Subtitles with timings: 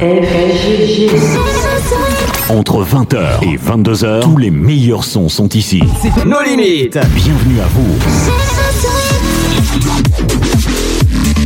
[2.49, 5.81] Entre 20h et 22h, tous les meilleurs sons sont ici.
[6.01, 6.99] C'est nos limites.
[7.15, 7.95] Bienvenue à vous.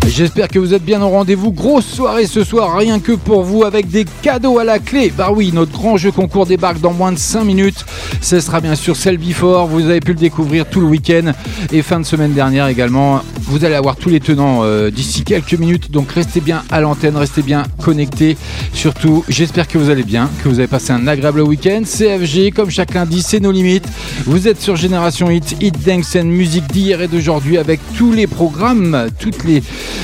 [0.08, 1.52] J'espère que vous êtes bien au rendez-vous.
[1.52, 5.14] Grosse soirée ce soir, rien que pour vous, avec des cadeaux à la clé.
[5.16, 7.86] Bah oui, notre grand jeu concours débarque dans moins de 5 minutes.
[8.20, 9.68] Ce sera bien sûr celle Before.
[9.68, 11.34] Vous avez pu le découvrir tout le week-end
[11.72, 13.22] et fin de semaine dernière également.
[13.52, 15.92] Vous allez avoir tous les tenants euh, d'ici quelques minutes.
[15.92, 18.38] Donc restez bien à l'antenne, restez bien connectés.
[18.72, 21.82] Surtout, j'espère que vous allez bien, que vous avez passé un agréable week-end.
[21.84, 23.90] CFG, comme chaque lundi, c'est nos limites.
[24.26, 28.26] Vous êtes sur Génération Hit, Hit Dance and musique d'hier et d'aujourd'hui avec tous les
[28.26, 29.62] programmes, toutes les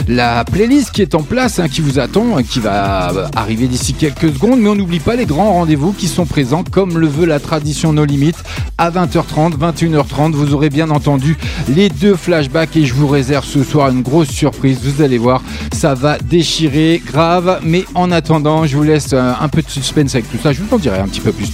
[0.10, 4.34] la playlist qui est en place, hein, qui vous attend, qui va arriver d'ici quelques
[4.34, 4.60] secondes.
[4.60, 7.94] Mais on n'oublie pas les grands rendez-vous qui sont présents, comme le veut la tradition
[7.94, 8.44] No Limites,
[8.78, 10.34] à 20h30, 21h30.
[10.34, 11.38] Vous aurez bien entendu
[11.70, 14.80] les deux flashbacks et je vous réserve ce soir une grosse surprise.
[14.84, 15.42] Vous allez voir,
[15.74, 17.60] ça va déchirer grave.
[17.64, 20.54] Mais en attendant, je vous laisse euh, un peu de suspense avec tout ça.
[20.54, 21.52] Je vous en dirai un petit peu plus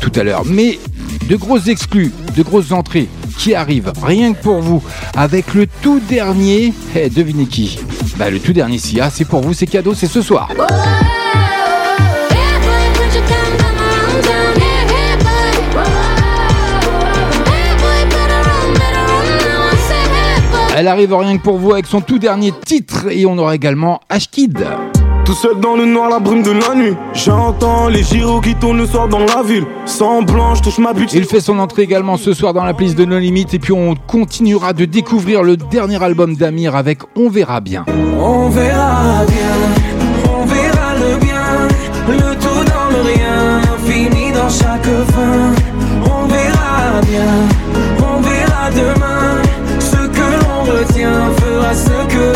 [0.00, 0.44] tout à l'heure.
[0.44, 0.78] Mais
[1.28, 4.82] de grosses exclus, de grosses entrées qui arrivent rien que pour vous
[5.16, 6.72] avec le tout dernier.
[6.94, 7.78] Eh, devinez qui?
[8.16, 10.48] Bah, le tout dernier SIA, c'est pour vous, c'est cadeau, c'est ce soir.
[20.78, 24.00] Elle arrive rien que pour vous avec son tout dernier titre et on aura également
[24.10, 24.62] Ashkid.
[25.24, 26.94] Tout seul dans le noir, la brume de la nuit.
[27.14, 29.64] J'entends les gyros qui tournent le soir dans la ville.
[29.86, 31.14] Sans blanche, touche ma butte.
[31.14, 33.54] Il fait son entrée également ce soir dans la playlist de No Limites.
[33.54, 37.86] Et puis on continuera de découvrir le dernier album d'Amir avec On verra bien.
[38.20, 41.68] On verra bien, on verra le bien.
[42.06, 45.54] Le tout dans le rien, fini dans chaque fin.
[46.04, 47.75] On verra bien,
[51.66, 52.35] retient fera ce que l'on devient.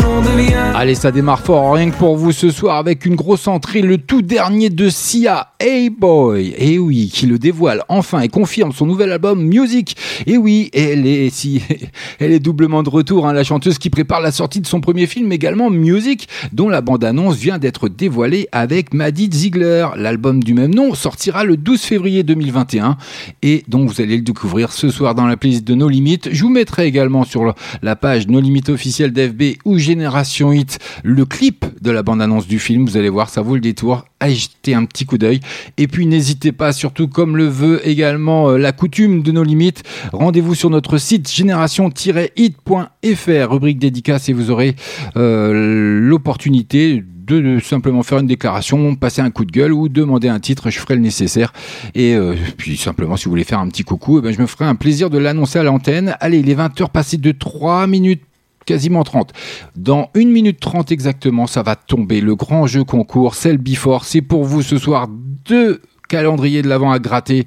[0.81, 3.99] Allez, ça démarre fort, rien que pour vous ce soir avec une grosse entrée, le
[3.99, 8.87] tout dernier de Sia, Hey Boy, et oui, qui le dévoile enfin et confirme son
[8.87, 9.95] nouvel album Music.
[10.25, 11.61] Et oui, elle est si,
[12.19, 15.05] elle est doublement de retour, hein, la chanteuse qui prépare la sortie de son premier
[15.05, 19.85] film également Music, dont la bande-annonce vient d'être dévoilée avec Maddie Ziegler.
[19.97, 22.97] L'album du même nom sortira le 12 février 2021
[23.43, 26.29] et donc vous allez le découvrir ce soir dans la playlist de No Limites.
[26.31, 27.53] Je vous mettrai également sur
[27.83, 30.70] la page No Limites officielle d'FB ou Génération Hit
[31.03, 32.85] le clip de la bande-annonce du film.
[32.85, 34.05] Vous allez voir, ça vaut le détour.
[34.29, 35.39] Jeter un petit coup d'œil.
[35.77, 39.83] Et puis n'hésitez pas, surtout comme le veut également euh, la coutume de nos limites,
[40.13, 44.75] rendez-vous sur notre site génération-hit.fr, rubrique dédicace, et vous aurez
[45.17, 50.39] euh, l'opportunité de simplement faire une déclaration, passer un coup de gueule ou demander un
[50.39, 51.53] titre, je ferai le nécessaire.
[51.95, 54.47] Et euh, puis simplement, si vous voulez faire un petit coucou, eh ben, je me
[54.47, 56.15] ferai un plaisir de l'annoncer à l'antenne.
[56.19, 58.23] Allez, il est 20h passé de 3 minutes
[58.65, 59.33] quasiment 30.
[59.75, 64.05] Dans 1 minute 30 exactement, ça va tomber le grand jeu concours, Cell Before.
[64.05, 67.45] C'est pour vous ce soir deux calendrier de l'avant à gratter.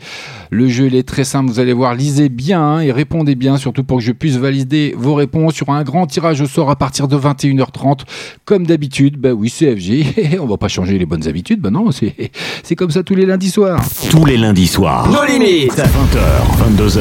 [0.51, 3.59] Le jeu, il est très simple, vous allez voir, lisez bien hein, et répondez bien,
[3.59, 6.77] surtout pour que je puisse valider vos réponses sur un grand tirage au sort à
[6.77, 8.01] partir de 21h30.
[8.47, 12.15] Comme d'habitude, bah oui, CFG, on va pas changer les bonnes habitudes, bah non, c'est,
[12.63, 13.85] c'est comme ça tous les lundis soirs.
[14.11, 15.11] Tous les lundis soirs.
[15.11, 15.77] Nos limites.
[15.77, 17.01] 20h, 22h.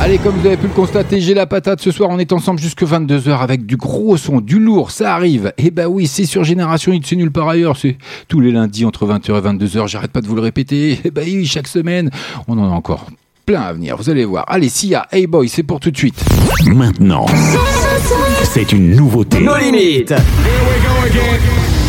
[0.00, 2.60] Allez, comme vous avez pu le constater, j'ai la patate ce soir, on est ensemble
[2.60, 5.52] jusque 22h avec du gros son, du lourd, ça arrive.
[5.58, 7.96] Et bah oui, c'est sur Génération Hit, c'est nulle part ailleurs, c'est
[8.28, 10.91] tous les lundis entre 20h et 22h, j'arrête pas de vous le répéter.
[11.04, 12.10] Et bah oui, chaque semaine,
[12.48, 13.06] on en a encore
[13.46, 14.44] plein à venir, vous allez voir.
[14.48, 16.22] Allez, Sia, Hey Boy, c'est pour tout de suite.
[16.66, 17.26] Maintenant,
[18.44, 19.40] c'est une nouveauté.
[19.40, 20.12] Nos limites.
[20.12, 21.81] Hey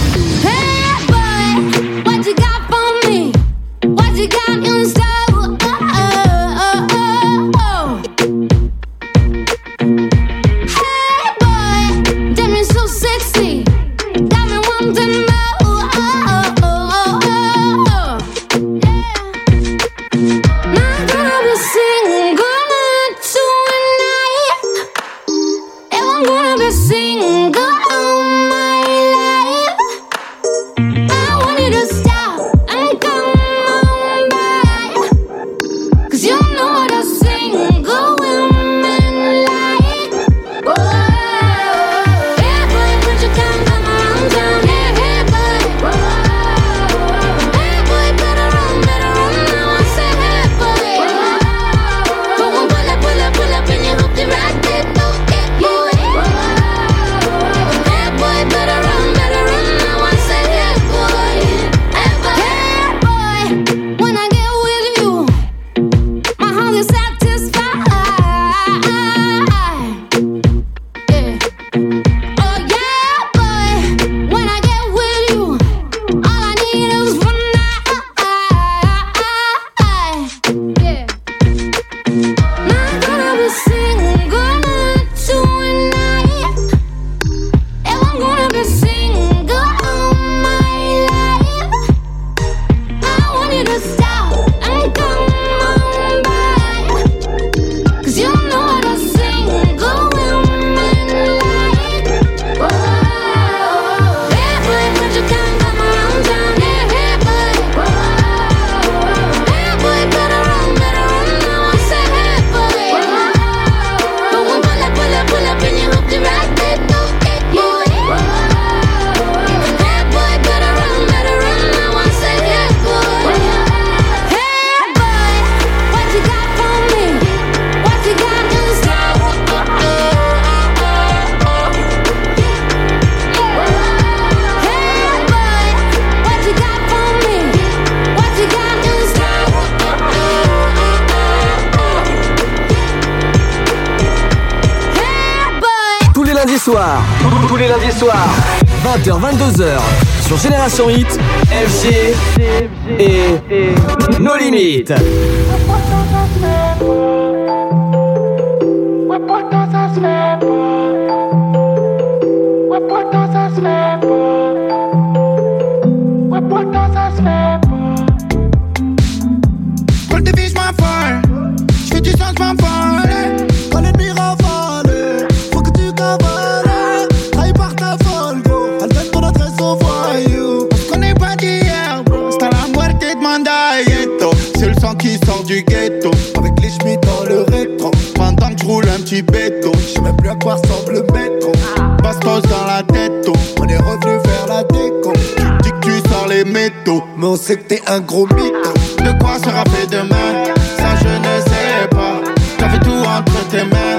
[197.37, 198.73] c'est que t'es un gros mytho.
[199.03, 200.43] De quoi sera fait demain?
[200.77, 202.21] Ça je ne sais pas.
[202.57, 203.92] T'avais tout entre tes mains,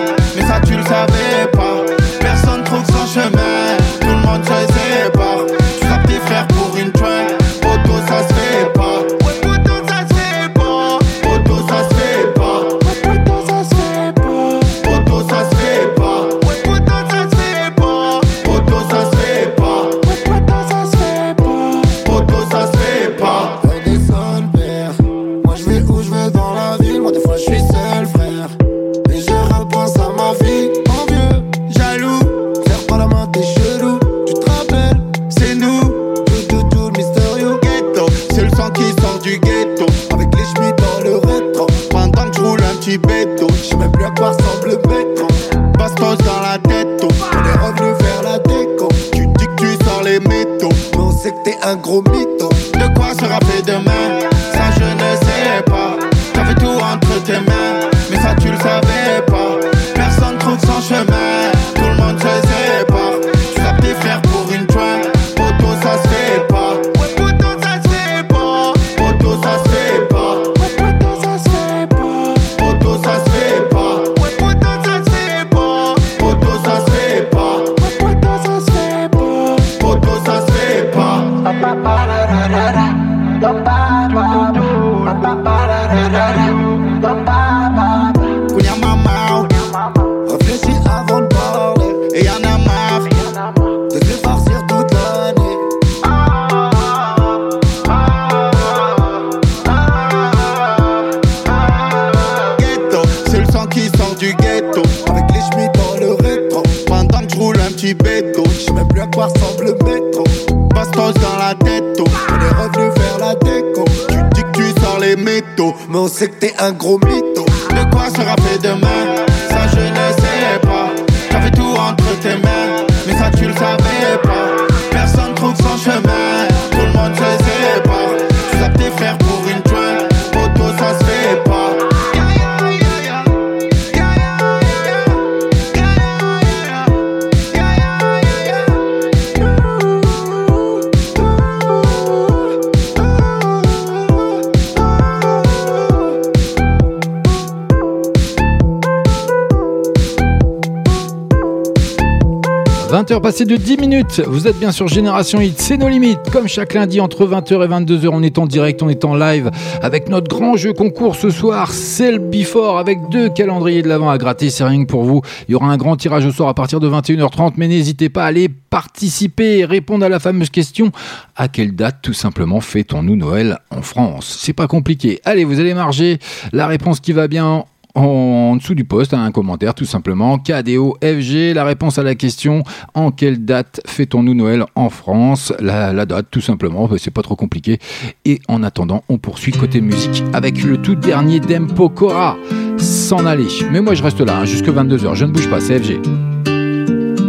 [153.34, 156.30] 20h passées de 10 minutes, vous êtes bien sur Génération Hit, c'est nos limites.
[156.30, 159.50] Comme chaque lundi entre 20h et 22h, on est en direct, on est en live
[159.82, 164.08] avec notre grand jeu concours ce soir, c'est le Before avec deux calendriers de l'avant
[164.08, 165.20] à gratter, c'est rien pour vous.
[165.48, 168.22] Il y aura un grand tirage au sort à partir de 21h30, mais n'hésitez pas
[168.22, 170.92] à aller participer et répondre à la fameuse question
[171.34, 174.38] à quelle date tout simplement fêtons-nous Noël en France?
[174.40, 175.20] C'est pas compliqué.
[175.24, 176.20] Allez, vous allez marger
[176.52, 177.64] la réponse qui va bien
[177.94, 180.38] en dessous du post, un commentaire tout simplement.
[180.38, 185.52] KDO FG, la réponse à la question en quelle date fêtons-nous Noël en France?
[185.60, 187.78] La, date tout simplement, c'est pas trop compliqué.
[188.24, 192.36] Et en attendant, on poursuit côté musique avec le tout dernier d'Empo Cora,
[192.78, 193.48] s'en aller.
[193.70, 196.02] Mais moi je reste là hein, jusque 22h, je ne bouge pas, c'est FG.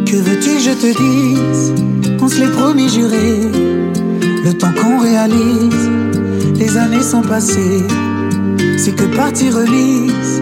[0.06, 1.76] Que veux-tu je te dise?
[2.22, 3.42] On se l'est promis juré
[4.44, 5.92] Le temps qu'on réalise
[6.58, 7.84] Les années sont passées
[8.78, 10.42] C'est que partie remise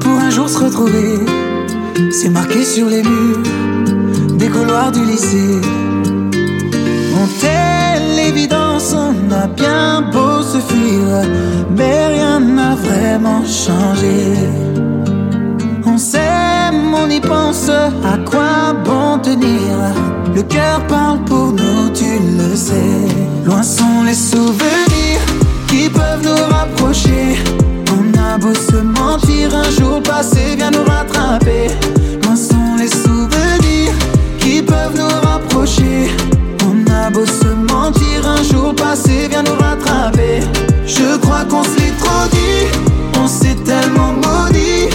[0.00, 1.20] Pour un jour se retrouver.
[2.10, 3.42] C'est marqué sur les murs
[4.38, 5.60] Des couloirs du lycée.
[7.14, 11.06] On telle l'évidence On a bien beau se fuir
[11.76, 14.34] Mais rien n'a vraiment changé.
[15.84, 19.94] On s'aime, on y pense, à quoi bon tenir?
[20.34, 23.06] Le cœur parle pour nous, tu le sais.
[23.46, 25.20] Loin sont les souvenirs
[25.68, 27.38] qui peuvent nous rapprocher
[28.36, 31.68] on a beau se mentir, un jour passé vient nous rattraper.
[32.22, 33.94] Moins sont les souvenirs
[34.38, 36.10] qui peuvent nous rapprocher.
[36.66, 40.40] On a beau se mentir, un jour passé vient nous rattraper.
[40.86, 44.90] Je crois qu'on se l'est trop dit, on s'est tellement maudit.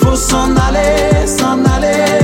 [0.00, 2.23] Faut s'en aller, s'en aller.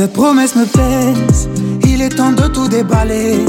[0.00, 1.46] Cette promesse me pèse,
[1.84, 3.44] il est temps de tout déballer.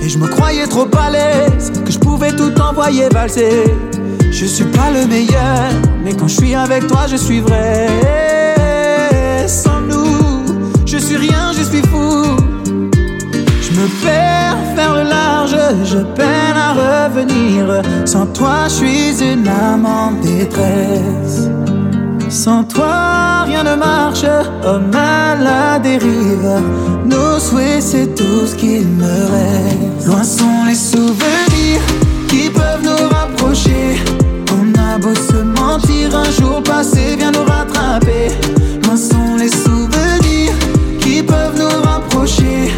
[0.00, 3.64] Et je me croyais trop à l'aise, que je pouvais tout envoyer valser.
[4.30, 5.72] Je suis pas le meilleur,
[6.04, 7.88] mais quand je suis avec toi, je suis vrai.
[9.48, 10.44] Sans nous,
[10.86, 12.26] je suis rien, je suis fou.
[13.64, 17.82] Je me perds faire le large, je peine à revenir.
[18.04, 21.41] Sans toi, je suis une âme en détresse.
[22.32, 24.24] Sans toi, rien ne marche,
[24.64, 26.62] homme à la dérive.
[27.04, 30.06] Nos souhaits, c'est tout ce qu'il me reste.
[30.06, 31.82] Loin sont les souvenirs
[32.28, 34.00] qui peuvent nous rapprocher.
[34.50, 38.28] On a beau se mentir, un jour passé vient nous rattraper.
[38.82, 40.54] Loin sont les souvenirs
[41.00, 42.72] qui peuvent nous rapprocher.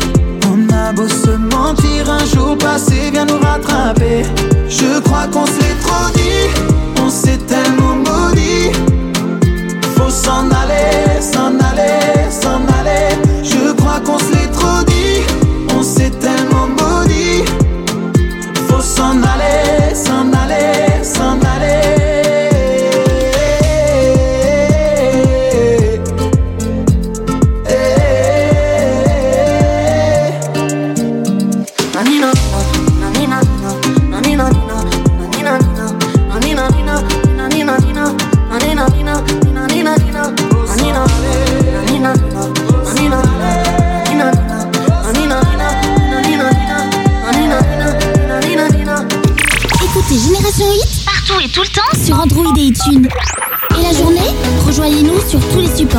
[0.53, 4.25] On a beau se mentir, un jour passé vient nous rattraper.
[4.69, 6.24] Je crois qu'on s'est trop dit,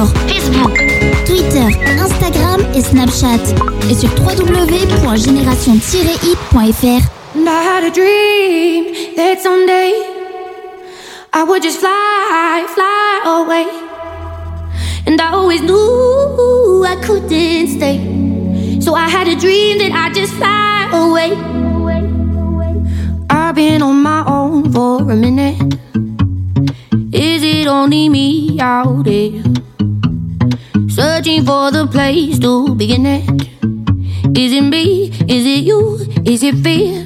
[0.04, 0.76] Facebook,
[1.26, 3.40] Twitter, Instagram et Snapchat.
[3.90, 7.02] Et sur www.génération-hit.fr.
[7.36, 9.94] And I had a dream that someday
[11.34, 13.66] I would just fly, fly away.
[15.08, 18.00] And I always knew I couldn't stay.
[18.82, 21.32] So I had a dream that I'd just fly away.
[23.30, 25.78] I've been on my own for a minute.
[27.14, 29.25] Is it only me out there?
[31.56, 33.24] For the place to begin at?
[34.38, 35.08] Is it me?
[35.36, 35.80] Is it you?
[36.26, 37.05] Is it fear?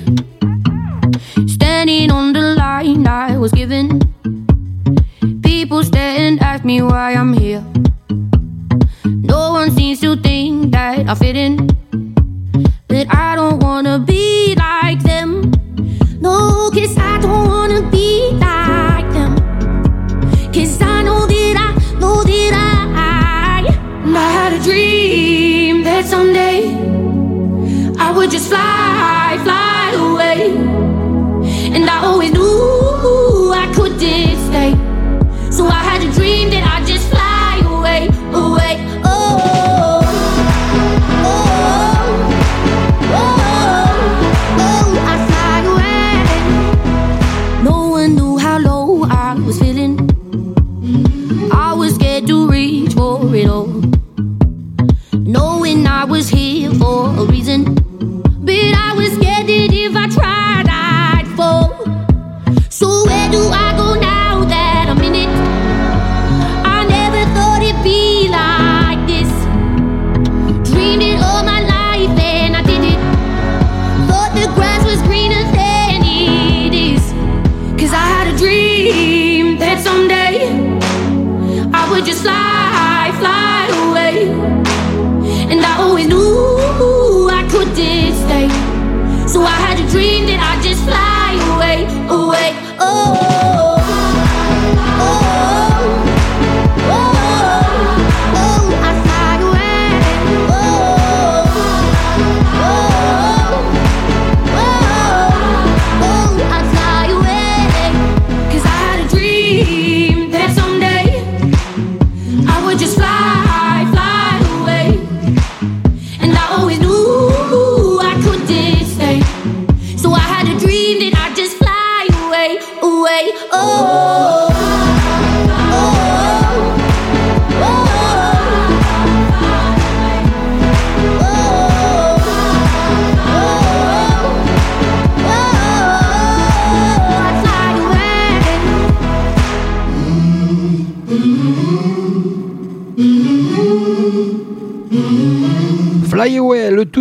[28.30, 28.79] Just fly,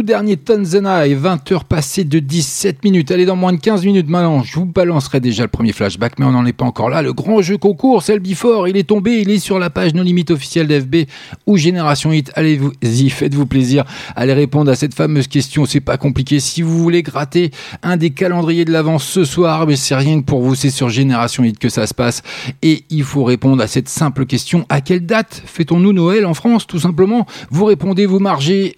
[0.08, 3.10] dernier Tanzana est 20h passées de 17 minutes.
[3.10, 6.24] Allez, dans moins de 15 minutes maintenant, je vous balancerai déjà le premier flashback, mais
[6.24, 7.02] on n'en est pas encore là.
[7.02, 10.02] Le grand jeu concours, celle Before, il est tombé, il est sur la page No
[10.02, 11.06] Limit officielle d'FB
[11.48, 12.30] ou Génération Hit.
[12.34, 13.84] Allez-y, faites-vous plaisir.
[14.14, 16.40] Allez répondre à cette fameuse question, c'est pas compliqué.
[16.40, 17.50] Si vous voulez gratter
[17.82, 20.90] un des calendriers de l'avance ce soir, mais c'est rien que pour vous, c'est sur
[20.90, 22.22] Génération Hit que ça se passe.
[22.60, 24.66] Et il faut répondre à cette simple question.
[24.68, 27.26] À quelle date fêtons-nous Noël en France, tout simplement?
[27.50, 28.74] Vous répondez, vous margez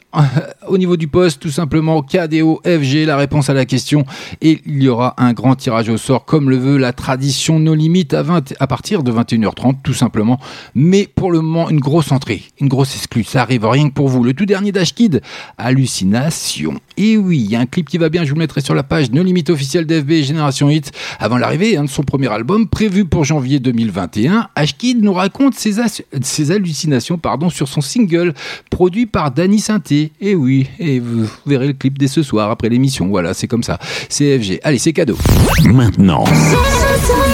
[0.69, 4.05] au niveau du poste, tout simplement KDO FG, la réponse à la question.
[4.43, 7.75] Et il y aura un grand tirage au sort, comme le veut la tradition No
[7.75, 10.39] Limites à, 20, à partir de 21h30, tout simplement.
[10.77, 13.25] Mais pour le moment, une grosse entrée, une grosse exclue.
[13.25, 14.23] Ça arrive rien que pour vous.
[14.23, 15.23] Le tout dernier Dash Kid,
[15.59, 16.75] Hallucination.
[16.97, 18.75] Et oui, il y a un clip qui va bien, je vous le mettrai sur
[18.75, 22.69] la page No Limite officielle d'FB Génération Hit avant l'arrivée hein, de son premier album
[22.69, 24.49] prévu pour janvier 2021.
[24.55, 25.77] Ashkid nous raconte ses,
[26.23, 28.35] ses hallucinations pardon, sur son single
[28.71, 30.13] produit par Danny Sainté.
[30.21, 33.09] Et oui, et vous verrez le clip dès ce soir après l'émission.
[33.09, 33.79] Voilà, c'est comme ça.
[34.09, 34.61] C'est FG.
[34.63, 35.17] Allez, c'est cadeau.
[35.65, 36.25] Maintenant,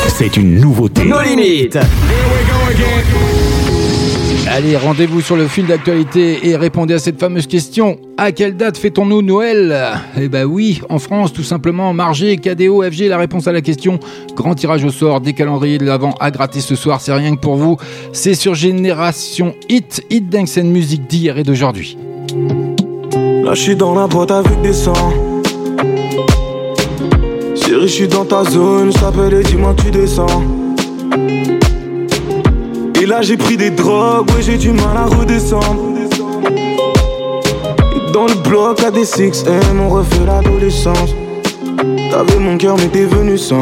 [0.08, 1.04] c'est une nouveauté.
[1.04, 1.78] Nos limites.
[4.56, 7.98] Allez, rendez-vous sur le fil d'actualité et répondez à cette fameuse question.
[8.16, 10.00] À quelle date fêtons-nous Noël?
[10.18, 11.92] Eh ben oui, en France, tout simplement.
[11.92, 14.00] Margé, KDO, FG, la réponse à la question.
[14.34, 17.40] Grand tirage au sort, des calendriers de l'avant à gratter ce soir, c'est rien que
[17.40, 17.76] pour vous.
[18.14, 21.98] C'est sur Génération Hit, Hit Dance Music d'hier et d'aujourd'hui.
[23.12, 25.12] Là, je suis dans la boîte avec des sangs.
[27.56, 30.42] Je dans ta zone, je et dis-moi tu descends.
[33.06, 35.80] Et là, j'ai pris des drogues, ouais, j'ai du mal à redescendre.
[37.94, 41.14] Et dans le bloc, à des 6M, on refait l'adolescence.
[42.10, 43.60] T'avais mon cœur, mais t'es venu sans.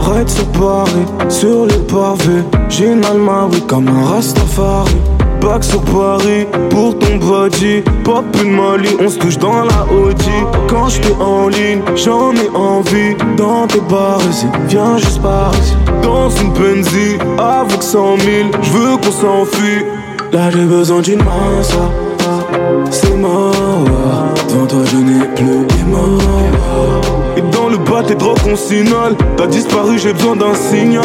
[0.00, 2.42] Ride sur Paris, sur les pavés.
[2.68, 4.96] J'ai une alma, oui, comme un Rastafari.
[5.44, 7.82] Back sur Paris, pour ton body.
[8.02, 10.30] Pop une Mali, on se touche dans la Audi.
[10.68, 13.14] Quand j'étais en ligne, j'en ai envie.
[13.36, 14.20] Dans tes bars
[14.68, 15.76] viens juste par ici.
[16.02, 19.84] Dans une Benzie, avec 100 000, j'veux qu'on s'enfuit.
[20.32, 21.90] Là j'ai besoin d'une main, ça.
[22.90, 24.03] C'est mort, devant
[28.06, 31.04] t'es trop consignal T'as disparu j'ai besoin d'un signal.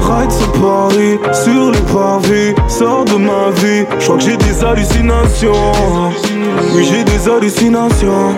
[0.00, 4.64] Ride sur Paris, sur les pavés Sors de ma vie, je crois que j'ai des
[4.64, 5.52] hallucinations.
[6.74, 8.34] Oui j'ai des hallucinations.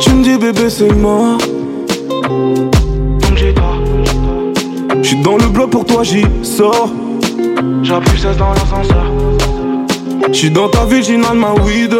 [0.00, 1.38] Tu me dis bébé c'est mort.
[5.02, 6.90] J'suis dans le bloc pour toi j'y sors.
[7.82, 9.04] J'appuie 16 dans l'ascenseur.
[10.32, 11.94] J'suis dans ta ville, j'inhale ma weed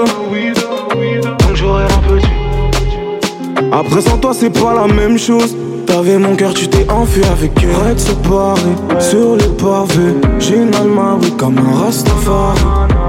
[3.77, 5.57] Après sans toi c'est pas la même chose.
[5.85, 8.61] T'avais mon cœur, tu t'es enfui avec Reste sur Paris,
[9.01, 12.61] sur les pavés J'inhale ma weed comme un Rastafari.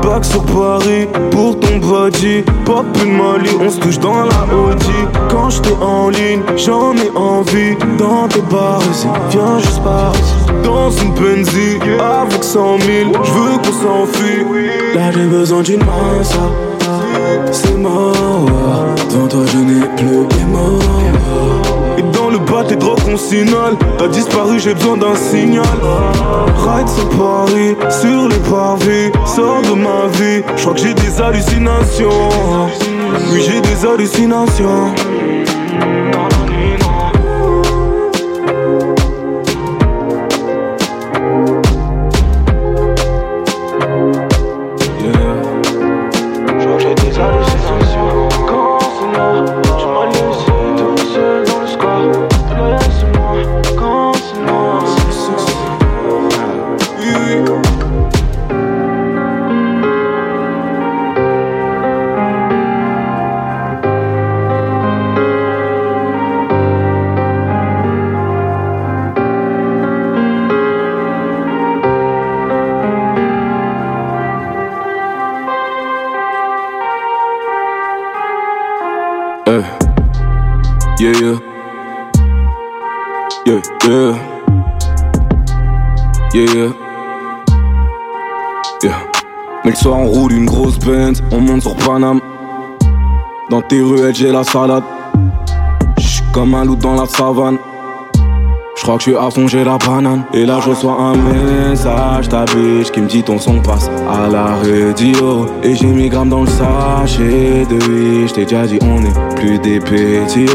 [0.01, 2.43] Back sur Paris, pour ton body.
[2.65, 5.05] Pop une Mali, on se touche dans la Audi.
[5.29, 7.75] Quand j'étais en ligne, j'en ai envie.
[7.99, 8.81] Dans tes bars
[9.29, 10.13] viens juste par
[10.63, 14.43] Dans une Benzie, avec 100 000 J'veux qu'on s'enfuit.
[14.95, 16.49] Là j'ai besoin d'une main, ça
[17.51, 18.15] C'est mort,
[19.15, 20.25] devant toi je n'ai plus
[21.97, 25.63] et dans le bas t'es trop consignal T'as disparu j'ai besoin d'un signal.
[26.57, 31.21] Ride sur Paris, sur les pavés Sors de ma vie, je crois que j'ai des
[31.21, 32.29] hallucinations.
[33.31, 34.93] Oui j'ai des hallucinations
[93.67, 94.83] Tes ruelles, j'ai la salade.
[95.97, 97.57] J'suis comme un loup dans la savane.
[98.75, 100.23] crois que je suis à fond, j'ai la banane.
[100.35, 104.29] Et là, je reçois un message, ta bitch qui me dit ton son passe à
[104.29, 105.47] la radio.
[105.63, 108.27] Et j'ai mis gramme dans le sachet de vie.
[108.27, 110.45] Je t'ai déjà dit, on est plus des petits.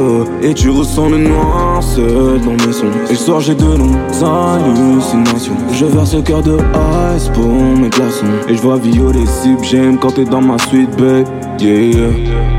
[0.43, 2.87] Et tu ressens le noir seul dans mes sons.
[3.11, 5.57] Et ce soir, j'ai de longues hallucinations.
[5.73, 6.59] Je verse ce cœur de
[7.17, 8.27] ice pour mes glaçons.
[8.49, 11.27] Et je vois violer si j'aime quand t'es dans ma suite, babe.
[11.59, 11.91] Yeah.
[11.91, 12.50] Yeah.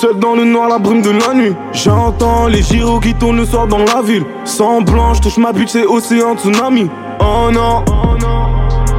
[0.00, 1.56] Seul dans le noir, la brume de la nuit.
[1.72, 4.24] J'entends les gyros qui tournent le soir dans la ville.
[4.44, 6.88] Sans blanc, je touche ma bite, c'est océan tsunami.
[7.18, 7.84] Oh non,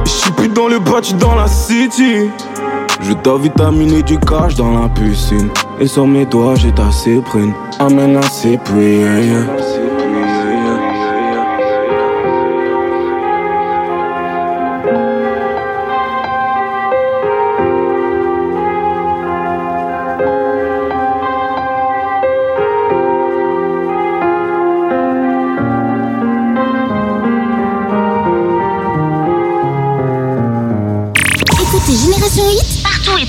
[0.04, 2.28] j'suis plus dans le bâti, dans la city.
[3.00, 5.48] Je dois vitaminer du cash dans la piscine.
[5.80, 7.54] Et sur mes doigts, j'ai ta cyprine.
[7.78, 9.46] Amène la cyprine.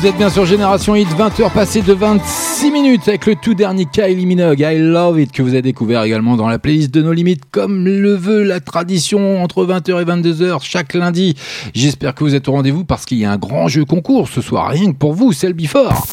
[0.00, 3.84] Vous êtes bien sur Génération Hit, 20h passées de 26 minutes avec le tout dernier
[3.84, 7.12] Kylie Minogue, I Love It, que vous avez découvert également dans la playlist de nos
[7.12, 11.34] limites, comme le veut la tradition entre 20h et 22h chaque lundi.
[11.74, 14.40] J'espère que vous êtes au rendez-vous parce qu'il y a un grand jeu concours ce
[14.40, 16.06] soir, rien que pour vous, c'est le Before.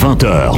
[0.00, 0.54] 20h.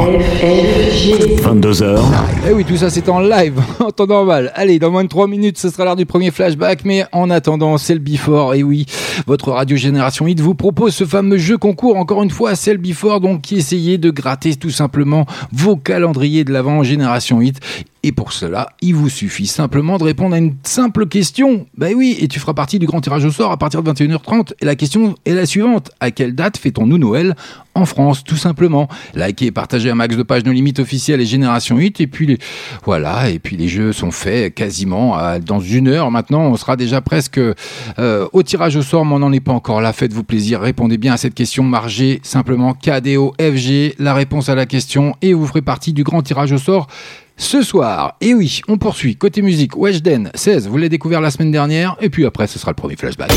[1.43, 2.01] 22h.
[2.49, 4.53] Eh oui, tout ça c'est en live, en temps normal.
[4.55, 7.77] Allez, dans moins de 3 minutes, ce sera l'heure du premier flashback, mais en attendant,
[7.77, 8.55] c'est le Before.
[8.55, 8.87] Et oui,
[9.27, 12.79] votre radio Génération Hit vous propose ce fameux jeu concours, encore une fois, c'est le
[12.79, 17.61] Before, donc qui essayait de gratter tout simplement vos calendriers de l'avant Génération Hit.
[18.05, 21.67] Et pour cela, il vous suffit simplement de répondre à une simple question.
[21.77, 24.55] Ben oui, et tu feras partie du grand tirage au sort à partir de 21h30.
[24.61, 25.93] Et la question est la suivante.
[26.01, 27.37] À quelle date fêtons-nous Noël
[27.75, 31.27] en France, tout simplement Likez et partagez un max de pages nos limites officielles et
[31.27, 32.01] Génération 8.
[32.01, 32.39] Et puis, les...
[32.85, 36.11] voilà, et puis les jeux sont faits quasiment dans une heure.
[36.11, 39.53] Maintenant, on sera déjà presque euh, au tirage au sort, mais on n'en est pas
[39.53, 39.93] encore là.
[39.93, 41.65] Faites-vous plaisir, répondez bien à cette question.
[41.65, 46.23] Margez simplement KDO FG, la réponse à la question, et vous ferez partie du grand
[46.23, 46.89] tirage au sort
[47.37, 48.17] ce soir.
[48.21, 49.17] Et oui, on poursuit.
[49.17, 52.71] Côté musique, Weshden 16, vous l'avez découvert la semaine dernière, et puis après, ce sera
[52.71, 53.31] le premier flashback.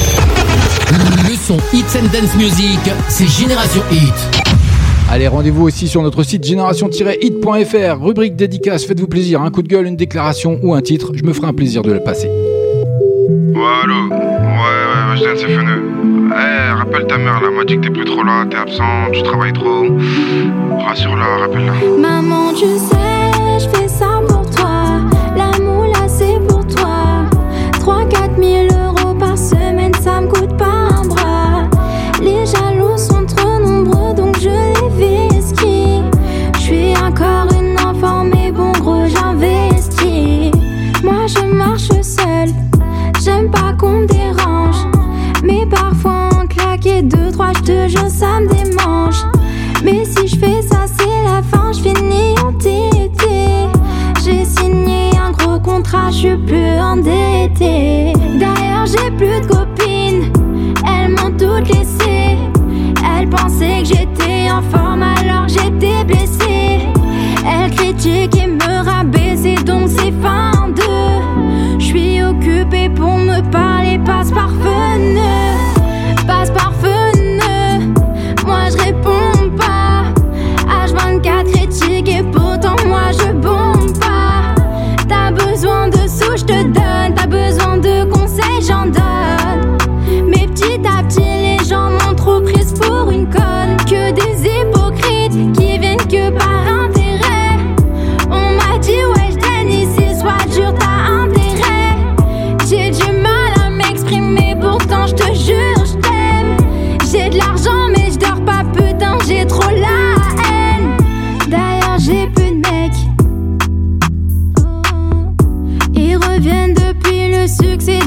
[1.27, 2.79] Le son Hits and Dance Music,
[3.09, 4.13] c'est Génération Hit.
[5.09, 9.85] Allez, rendez-vous aussi sur notre site génération-hit.fr, rubrique dédicace, faites-vous plaisir, un coup de gueule,
[9.85, 12.27] une déclaration ou un titre, je me ferai un plaisir de le passer.
[12.27, 15.83] Ouais, allô Ouais, ouais, viens, c'est Feneux.
[16.31, 19.21] Eh, rappelle ta mère, là, m'a dit que t'es plus trop là, t'es absent, tu
[19.23, 19.85] travailles trop.
[20.85, 21.73] Rassure-la, rappelle-la.
[21.99, 22.95] Maman, tu sais,
[28.35, 31.69] 3-4 000 euros par semaine, ça me coûte pas un bras.
[32.21, 36.01] Les jaloux sont trop nombreux, donc je les vesquis.
[36.55, 40.51] Je suis encore une enfant, mais bon, gros, j'investis.
[41.03, 42.53] Moi, je marche seule,
[43.23, 44.85] j'aime pas qu'on me dérange.
[45.43, 49.23] Mais parfois, en claquer deux, trois, je te jure, ça me démange.
[49.83, 52.53] Mais si je fais ça, c'est la fin, je finis en
[55.83, 58.13] je suis plus endettée.
[58.39, 60.31] D'ailleurs, j'ai plus de copines,
[60.87, 62.37] elles m'ont toutes laissé.
[63.03, 65.03] Elles pensaient que j'étais en forme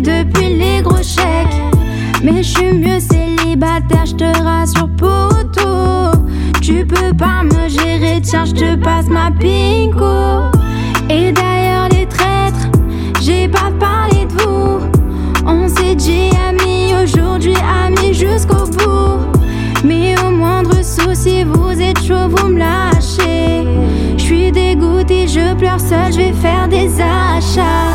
[0.08, 1.60] depuis les gros chèques.
[2.22, 6.18] Mais je suis mieux célibataire, je te rassure, poteau.
[6.60, 10.50] Tu peux pas me gérer, tiens, je te passe ma pinko.
[11.10, 12.68] Et d'ailleurs, les traîtres,
[13.20, 14.80] j'ai pas parlé de vous.
[15.46, 19.20] On s'est dit amis, aujourd'hui amis jusqu'au bout.
[19.84, 23.64] Mais au moindre souci, vous êtes chaud, vous me lâchez.
[24.16, 27.87] Je suis dégoûtée, je pleure seule, je vais faire des achats.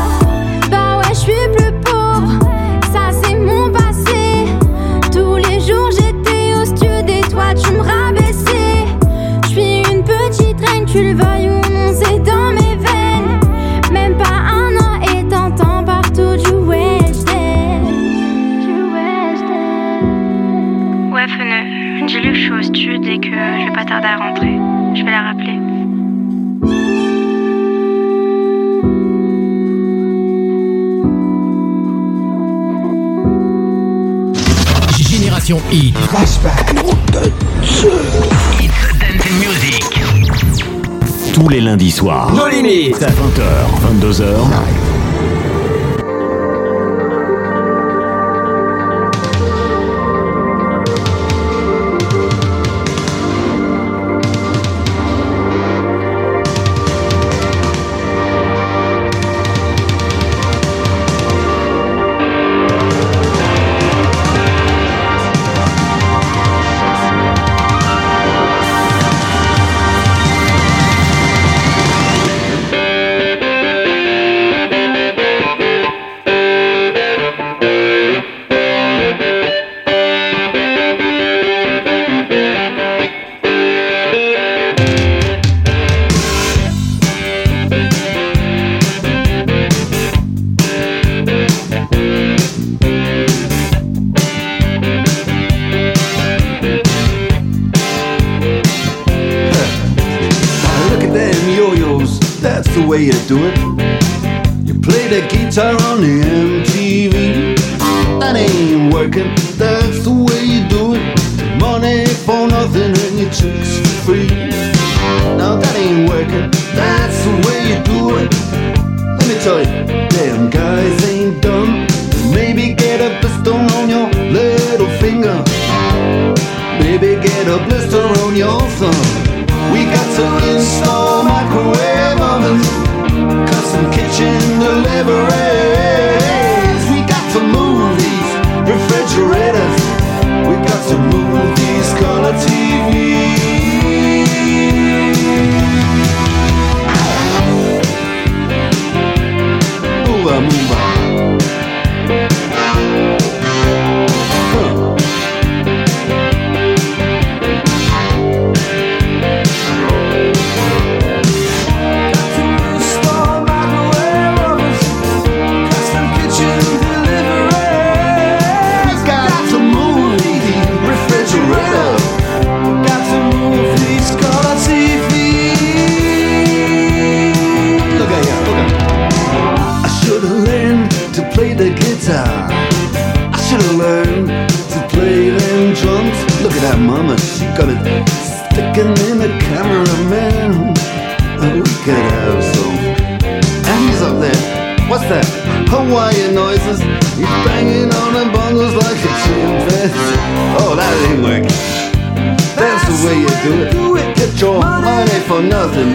[35.44, 35.94] Génération Hit.
[41.34, 42.32] Tous les lundis soirs.
[42.32, 43.02] Nos limites.
[43.02, 44.83] À 20h, 22h.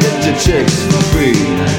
[0.03, 1.78] into chicks for free.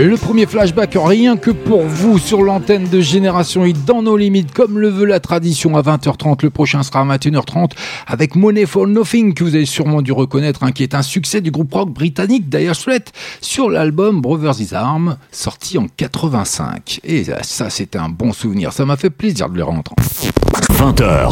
[0.00, 4.50] Le premier flashback rien que pour vous sur l'antenne de Génération Hit dans nos limites
[4.50, 6.42] comme le veut la tradition à 20h30.
[6.42, 7.72] Le prochain sera à 21h30
[8.06, 11.42] avec Money for Nothing que vous avez sûrement dû reconnaître hein, qui est un succès
[11.42, 12.72] du groupe rock britannique Dire
[13.42, 17.00] sur l'album Brothers Is Arm sorti en 85.
[17.04, 18.72] Et ça c'était un bon souvenir.
[18.72, 19.96] Ça m'a fait plaisir de le rentrer.
[20.70, 21.28] 20h.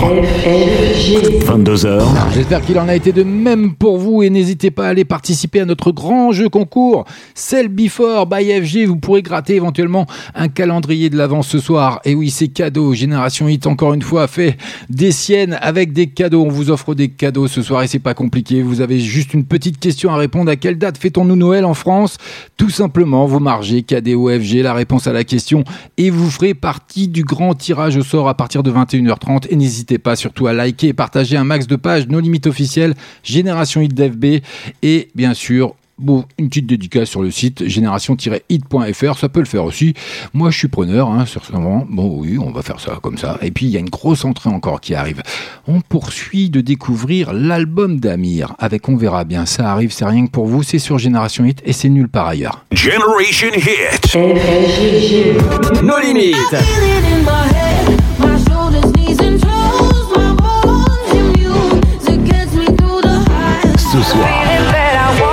[1.45, 2.03] 22h.
[2.34, 5.61] J'espère qu'il en a été de même pour vous et n'hésitez pas à aller participer
[5.61, 8.86] à notre grand jeu concours Cell Before by FG.
[8.86, 12.01] Vous pourrez gratter éventuellement un calendrier de l'avance ce soir.
[12.05, 12.95] Et oui, c'est cadeau.
[12.95, 14.57] Génération Hit, encore une fois, fait
[14.91, 16.45] des siennes avec des cadeaux.
[16.45, 18.62] On vous offre des cadeaux ce soir et c'est pas compliqué.
[18.62, 20.51] Vous avez juste une petite question à répondre.
[20.51, 22.16] À quelle date fêtons-nous Noël en France?
[22.57, 25.64] Tout simplement, vous margez KDO FG la réponse à la question
[25.97, 29.28] et vous ferez partie du grand tirage au sort à partir de 21h30.
[29.51, 32.95] Et n'hésitez pas surtout à liker et partager un max de pages nos limites officielles
[33.22, 34.43] Génération Hit d'FB
[34.83, 39.64] et bien sûr Bon, une petite dédicace sur le site génération-hit.fr, ça peut le faire
[39.64, 39.95] aussi.
[40.33, 41.85] Moi, je suis preneur, hein, sur ce moment.
[41.91, 43.37] Bon, oui, on va faire ça comme ça.
[43.43, 45.22] Et puis, il y a une grosse entrée encore qui arrive.
[45.66, 49.45] On poursuit de découvrir l'album d'Amir avec On verra bien.
[49.45, 50.62] Ça arrive, c'est rien que pour vous.
[50.62, 52.64] C'est sur Génération Hit et c'est nulle part ailleurs.
[52.70, 54.14] Generation Hit.
[55.83, 56.55] Nos limites.
[63.91, 64.28] Ce soir,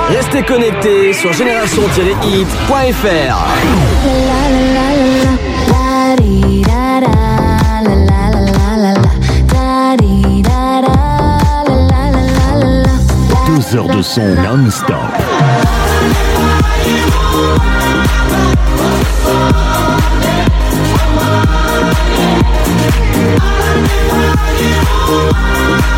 [0.08, 3.36] Restez connectés sur génération-hit.fr.
[13.46, 14.96] deux heures de son non-stop.«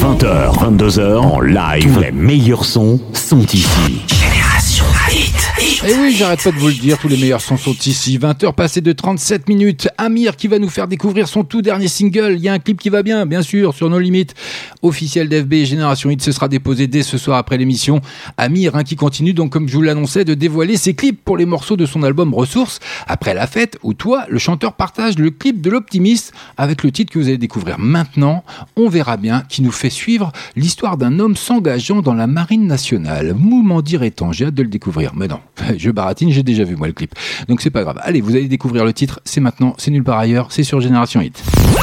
[0.00, 1.98] 20h, 22h en live.
[2.00, 4.02] Les meilleurs sons sont ici.
[4.08, 5.73] Génération Hit.
[5.86, 8.18] Et Eh oui, j'arrête pas de vous le dire, tous les meilleurs sons sont ici.
[8.18, 9.88] 20h passées de 37 minutes.
[9.98, 12.36] Amir qui va nous faire découvrir son tout dernier single.
[12.36, 14.34] Il y a un clip qui va bien, bien sûr, sur nos limites.
[14.80, 18.00] Officiel d'FB Génération Hit, ce sera déposé dès ce soir après l'émission.
[18.38, 21.44] Amir hein, qui continue donc, comme je vous l'annonçais, de dévoiler ses clips pour les
[21.44, 22.80] morceaux de son album Ressources.
[23.06, 27.12] Après la fête, où toi, le chanteur partage le clip de l'optimiste avec le titre
[27.12, 28.42] que vous allez découvrir maintenant.
[28.76, 33.34] On verra bien, qui nous fait suivre l'histoire d'un homme s'engageant dans la marine nationale.
[33.38, 35.12] Mou m'en dirait-on, j'ai hâte de le découvrir.
[35.14, 35.40] Mais non,
[35.78, 37.14] je baratine, j'ai déjà vu moi le clip.
[37.48, 37.98] Donc c'est pas grave.
[38.02, 41.20] Allez, vous allez découvrir le titre, c'est maintenant, c'est nulle part ailleurs, c'est sur Génération
[41.20, 41.42] Hit.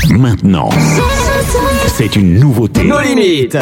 [0.09, 0.69] Maintenant,
[1.87, 2.83] c'est une nouveauté.
[2.83, 3.57] Nos limites.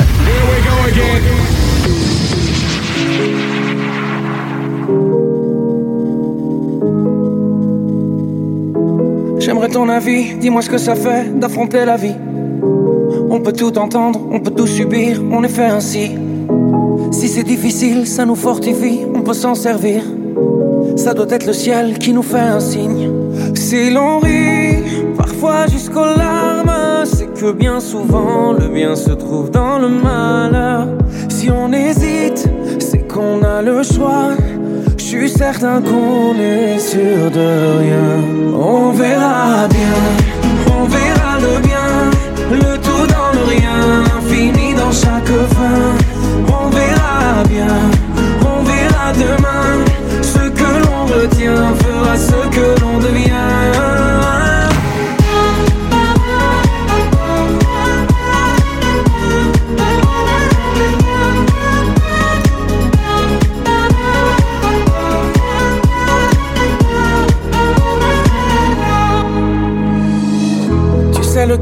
[9.40, 12.16] J'aimerais ton avis, dis-moi ce que ça fait d'affronter la vie.
[13.32, 16.12] On peut tout entendre, on peut tout subir, on est fait ainsi.
[17.12, 20.04] Si c'est difficile, ça nous fortifie, on peut s'en servir.
[21.00, 23.10] Ça doit être le ciel qui nous fait un signe.
[23.56, 24.84] Si l'on rit,
[25.18, 30.88] parfois jusqu'aux larmes, c'est que bien souvent le bien se trouve dans le malheur.
[31.30, 34.32] Si on hésite, c'est qu'on a le choix.
[34.98, 38.12] Je suis certain qu'on est sûr de rien.
[38.54, 39.98] On verra bien,
[40.68, 41.90] on verra le bien,
[42.52, 45.99] le tout dans le rien, fini dans chaque fin.
[52.20, 53.99] Ce que l'on devient.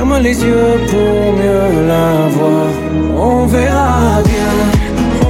[0.00, 2.68] Ferme les yeux pour mieux la voir.
[3.14, 4.54] On verra bien,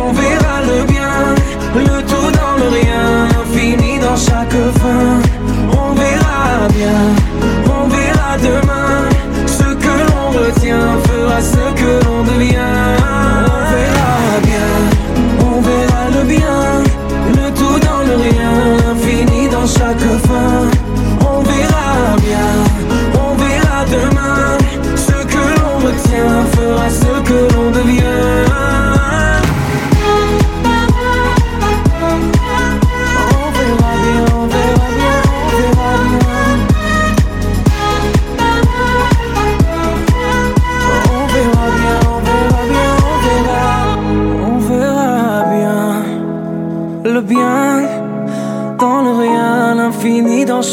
[0.00, 1.34] on verra le bien,
[1.74, 5.08] le tout dans le rien, fini dans chaque fin.
[5.72, 7.00] On verra bien,
[7.66, 9.08] on verra demain.
[9.44, 12.99] Ce que l'on retient fera ce que l'on devient.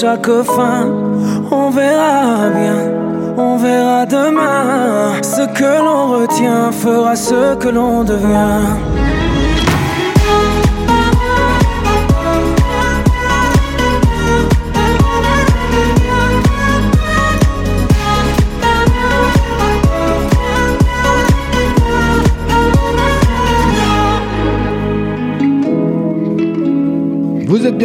[0.01, 0.85] Chaque fin.
[1.51, 2.79] On verra bien,
[3.37, 5.21] on verra demain.
[5.23, 8.96] Ce que l'on retient fera ce que l'on devient.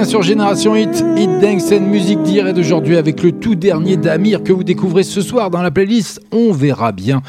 [0.04, 4.52] Sûr Génération Hit, Hit Dance Musique d'hier et d'aujourd'hui avec le tout dernier d'Amir que
[4.52, 6.20] vous découvrez ce soir dans la playlist.
[6.32, 7.22] On verra bien.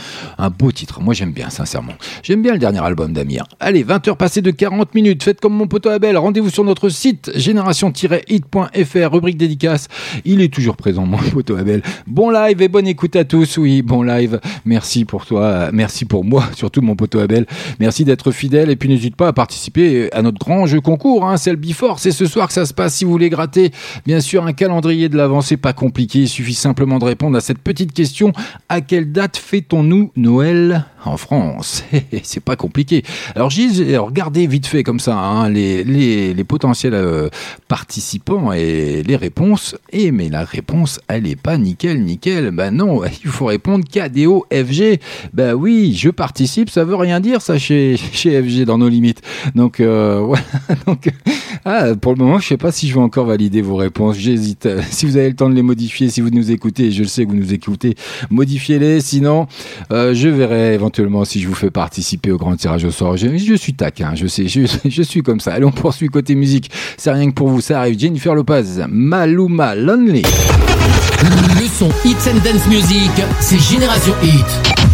[0.43, 0.99] Un beau titre.
[0.99, 1.93] Moi j'aime bien, sincèrement.
[2.21, 3.45] J'aime bien le dernier album d'Amir.
[3.61, 5.23] Allez, 20h passées de 40 minutes.
[5.23, 6.17] Faites comme mon poteau Abel.
[6.17, 9.87] Rendez-vous sur notre site génération-hit.fr, rubrique dédicace.
[10.25, 11.81] Il est toujours présent, mon poteau Abel.
[12.07, 13.57] Bon live et bonne écoute à tous.
[13.57, 14.41] Oui, bon live.
[14.65, 15.69] Merci pour toi.
[15.71, 17.45] Merci pour moi, surtout mon poteau Abel.
[17.79, 21.25] Merci d'être fidèle et puis n'hésite pas à participer à notre grand jeu concours.
[21.25, 21.99] Hein, c'est le Before.
[21.99, 22.95] C'est ce soir que ça se passe.
[22.95, 23.71] Si vous voulez gratter,
[24.05, 26.19] bien sûr, un calendrier de l'avant, c'est pas compliqué.
[26.19, 28.33] Il suffit simplement de répondre à cette petite question.
[28.67, 31.83] À quelle date fêtons-nous Noël en France
[32.23, 33.03] C'est pas compliqué.
[33.35, 37.29] Alors, j'ai regardé vite fait comme ça hein, les, potentiels euh,
[37.67, 39.75] participants et les réponses.
[39.91, 42.49] Et mais la réponse, elle est pas nickel, nickel.
[42.49, 44.99] Ben non, il faut répondre KDO FG.
[45.33, 49.21] Ben oui, je participe, ça veut rien dire ça chez, chez FG dans nos limites.
[49.53, 50.43] Donc, euh, voilà.
[50.87, 51.09] Donc,
[51.65, 54.17] ah, pour le moment, je sais pas si je vais encore valider vos réponses.
[54.17, 54.67] J'hésite.
[54.93, 57.25] Si vous avez le temps de les modifier, si vous nous écoutez, je le sais
[57.25, 57.95] que vous nous écoutez,
[58.29, 59.01] modifiez-les.
[59.01, 59.47] Sinon,
[59.91, 63.17] euh, je verrai éventuellement si je vous fais participer au grand tirage au sort.
[63.17, 65.53] Je, suis taquin, je sais, je, je suis comme ça.
[65.53, 66.69] Allez, on poursuit côté musique.
[66.97, 67.99] C'est rien que pour vous, ça arrive.
[67.99, 70.23] Jennifer Lopez, Maluma Lonely.
[71.23, 74.92] Le son Hits and Dance Music, c'est Génération Hit.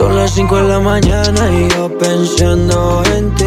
[0.00, 3.44] Son las 5 de la mañana y yo pensando en ti.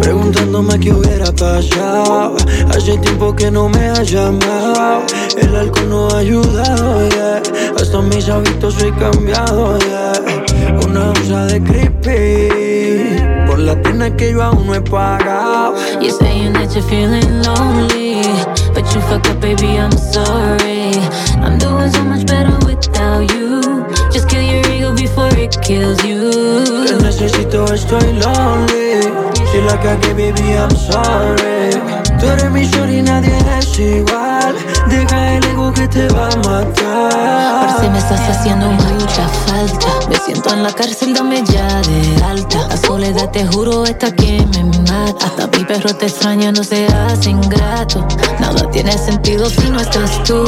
[0.00, 2.36] Preguntándome qué hubiera pasado.
[2.70, 5.02] Hace tiempo que no me has llamado.
[5.36, 7.42] El alcohol no ha ayudado, yeah.
[7.76, 10.78] Hasta mis hábitos he cambiado, yeah.
[10.86, 13.48] Una onza de creepy.
[13.48, 15.74] Por la pena que yo aún no he pagado.
[16.00, 18.22] You're saying that you're feeling lonely,
[18.72, 19.76] but you fucked up, baby.
[19.76, 20.92] I'm sorry.
[21.42, 24.01] I'm doing so much better without you.
[24.12, 26.30] Just kill your ego before it kills you.
[26.86, 29.00] Te necesito, estoy lonely.
[29.50, 31.80] Si la cagué, baby, I'm sorry.
[32.20, 34.54] Tú eres mi shorty, nadie es igual.
[34.88, 37.66] Deja el ego que te va a matar.
[37.66, 39.86] Parce, me estás haciendo mucha falta.
[40.08, 42.68] Me siento en la cárcel, dame ya de alta.
[42.68, 45.26] La soledad, te juro, esta que me mata.
[45.26, 48.06] Hasta mi perro te extraña, no seas ingrato.
[48.40, 50.44] Nada tiene sentido si no estás tú.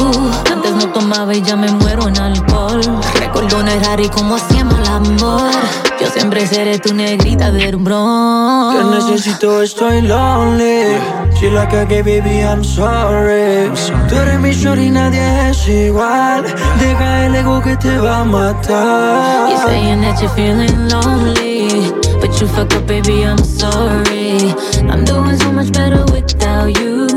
[0.51, 2.81] Antes no tomaba y ya me muero en alcohol.
[3.19, 5.51] Recuerdo un y como hacíamos el amor.
[5.99, 8.91] Yo siempre seré tu negrita de Te bron.
[8.91, 10.97] necesito, estoy lonely.
[11.39, 13.71] Si la cagué, baby, I'm sorry.
[14.09, 16.43] Tú eres mi shorty, nadie es igual.
[16.79, 19.49] Deja el ego que te va a matar.
[19.49, 23.23] You're saying that you're feeling lonely, but you fucked up, baby.
[23.25, 24.53] I'm sorry.
[24.89, 27.07] I'm doing so much better without you.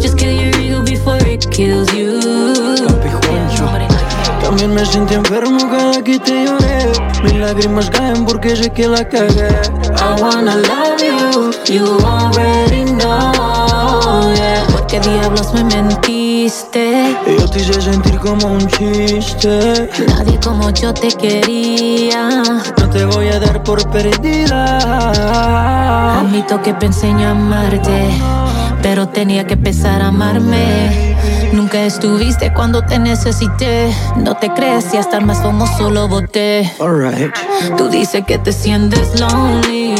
[0.00, 2.17] Just kill your ego before it kills you.
[4.48, 6.90] También me sentí enfermo cada que te lloré.
[7.22, 9.50] Mis lágrimas caen porque sé que la cagué.
[10.00, 14.64] I wanna love you, you already know, yeah.
[14.72, 17.14] Porque diablos me mentiste.
[17.26, 19.90] Yo te hice sentir como un chiste.
[20.08, 22.42] Nadie como yo te quería.
[22.78, 24.78] No te voy a dar por perdida.
[26.20, 28.18] Admito que pensé en amarte,
[28.80, 31.18] pero tenía que empezar a amarme.
[31.52, 33.94] Nunca estuviste cuando te necesité.
[34.16, 36.70] No te crees y hasta el más famoso lo boté.
[36.80, 37.34] Alright.
[37.76, 39.94] Tú dices que te sientes lonely.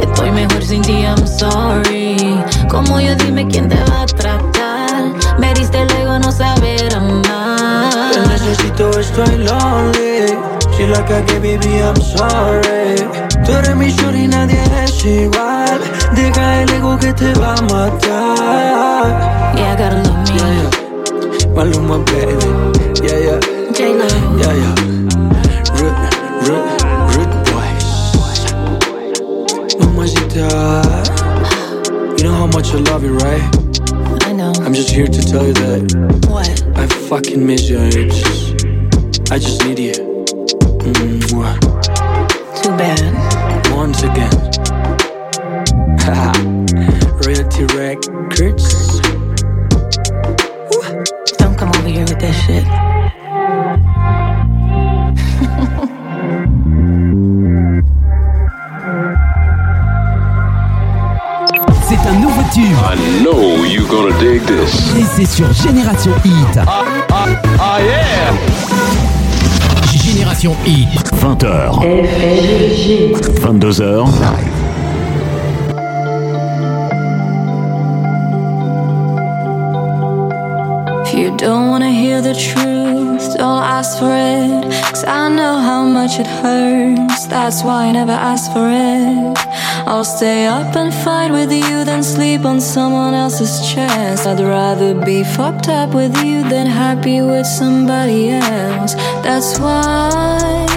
[0.00, 2.42] Estoy mejor sin ti, I'm sorry.
[2.68, 5.04] Como yo dime quién te va a tratar.
[5.38, 8.12] Me diste el ego no saber amar.
[8.12, 10.38] Te necesito, estoy lonely.
[10.76, 13.06] Si la cagué, baby, I'm sorry.
[13.44, 15.80] Tú eres mi shorty, nadie es igual.
[16.14, 19.40] Deja el ego que te va a matar.
[19.56, 20.79] Yeah, I gotta love me.
[21.54, 22.46] Maluma, baby.
[23.06, 23.40] Yeah, yeah.
[23.72, 24.06] J-Lo.
[24.38, 24.74] Yeah, yeah.
[25.76, 25.98] Rude,
[26.46, 26.70] rude,
[27.16, 27.34] rude.
[29.80, 30.46] Mamacita.
[32.18, 33.42] You know how much I love you, right?
[34.26, 34.52] I know.
[34.60, 36.48] I'm just here to tell you that What?
[36.76, 37.80] I fucking miss you.
[37.80, 39.92] I just, I just need you.
[40.80, 41.58] Mwah.
[42.62, 43.12] Too bad.
[43.74, 44.30] Once again.
[47.26, 48.79] Realty Records.
[64.02, 64.96] Gonna dig this.
[64.96, 66.58] Et c'est sur Génération Hit.
[66.66, 68.32] Ah yeah!
[69.92, 70.88] Génération Hit.
[71.20, 71.80] 20h.
[73.40, 74.08] 22h.
[81.04, 84.64] If you don't wanna hear the truth, don't ask for it.
[84.90, 87.26] Cause I know how much it hurts.
[87.26, 89.39] That's why I never ask for it.
[89.86, 94.26] I'll stay up and fight with you than sleep on someone else's chest.
[94.26, 98.94] I'd rather be fucked up with you than happy with somebody else.
[99.24, 100.69] That's why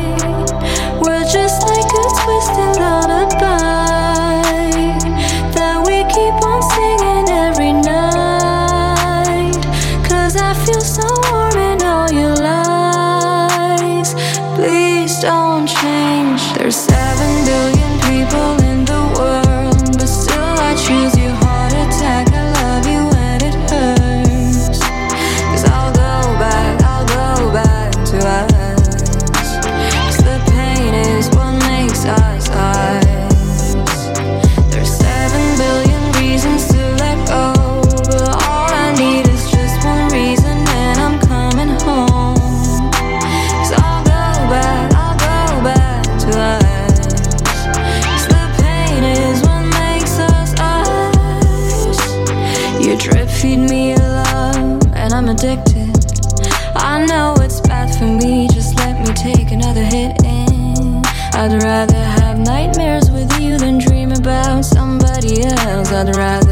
[66.06, 66.43] sunrise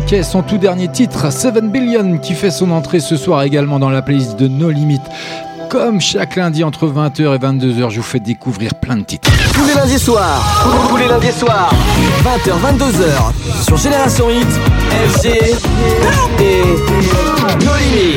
[0.00, 3.90] Kay, son tout dernier titre, 7 Billion, qui fait son entrée ce soir également dans
[3.90, 5.00] la playlist de No Limit.
[5.70, 9.30] Comme chaque lundi entre 20h et 22h, je vous fais découvrir plein de titres.
[9.52, 10.42] Tous les lundis soirs,
[10.88, 11.72] tous les lundis soirs,
[12.22, 14.48] 20h, 22h, sur Génération Hit,
[15.16, 15.54] FG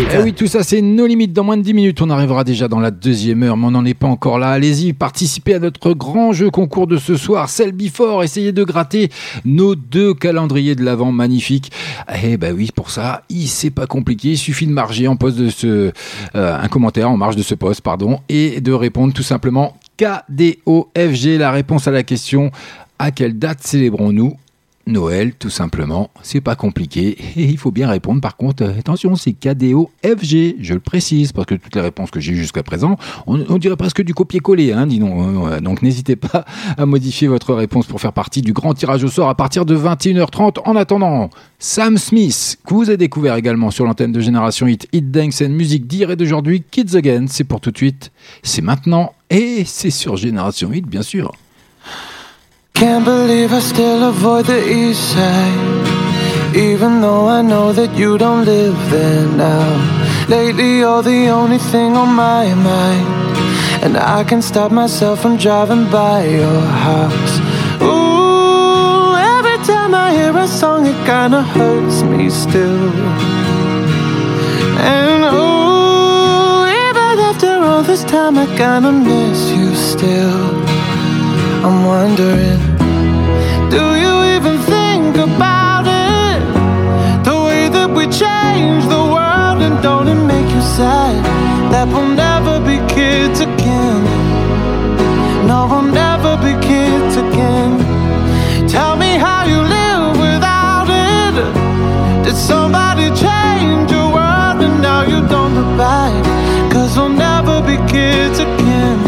[0.09, 1.33] Eh oui, tout ça, c'est nos limites.
[1.33, 3.85] Dans moins de 10 minutes, on arrivera déjà dans la deuxième heure, mais on n'en
[3.85, 4.49] est pas encore là.
[4.49, 8.23] Allez-y, participez à notre grand jeu concours de ce soir, Celle Before.
[8.23, 9.09] Essayez de gratter
[9.45, 11.71] nos deux calendriers de l'avant magnifiques.
[12.23, 14.29] Eh ben oui, pour ça, c'est pas compliqué.
[14.29, 15.91] Il suffit de marger en poste de ce,
[16.35, 21.37] euh, un commentaire en marge de ce poste, pardon, et de répondre tout simplement KDOFG,
[21.37, 22.51] la réponse à la question
[22.99, 24.37] à quelle date célébrons-nous
[24.87, 26.09] Noël, tout simplement.
[26.23, 27.17] C'est pas compliqué.
[27.35, 28.21] Et il faut bien répondre.
[28.21, 30.55] Par contre, euh, attention, c'est KDO-FG.
[30.59, 33.75] Je le précise, parce que toutes les réponses que j'ai eues jusqu'à présent, on, dirait
[33.75, 35.13] presque du copier-coller, hein, dis donc.
[35.51, 36.45] Euh, Donc n'hésitez pas
[36.77, 39.77] à modifier votre réponse pour faire partie du grand tirage au sort à partir de
[39.77, 40.59] 21h30.
[40.65, 41.29] En attendant,
[41.59, 45.49] Sam Smith, que vous avez découvert également sur l'antenne de Génération Hit, Hit Dance and
[45.49, 47.25] Music d'hier et d'aujourd'hui, Kids Again.
[47.27, 48.11] C'est pour tout de suite.
[48.43, 49.13] C'est maintenant.
[49.29, 51.33] Et c'est sur Génération Hit, bien sûr.
[52.79, 56.55] Can't believe I still avoid the east side.
[56.55, 60.27] Even though I know that you don't live there now.
[60.29, 63.07] Lately, you're the only thing on my mind.
[63.81, 67.33] And I can stop myself from driving by your house.
[67.81, 72.91] Ooh, every time I hear a song, it kinda hurts me still.
[74.77, 80.67] And ooh, even after all this time, I kinda miss you still.
[81.65, 82.66] I'm wondering,
[83.69, 86.39] do you even think about it?
[87.23, 88.05] The way that we
[88.87, 91.23] the world, and don't it make you sad
[91.71, 94.03] that we'll never be kids again?
[95.47, 97.71] No, we'll never be kids again.
[98.67, 101.35] Tell me how you live without it.
[102.25, 106.13] Did somebody change your world and now you don't look back?
[106.71, 108.99] Cause we'll never be kids again.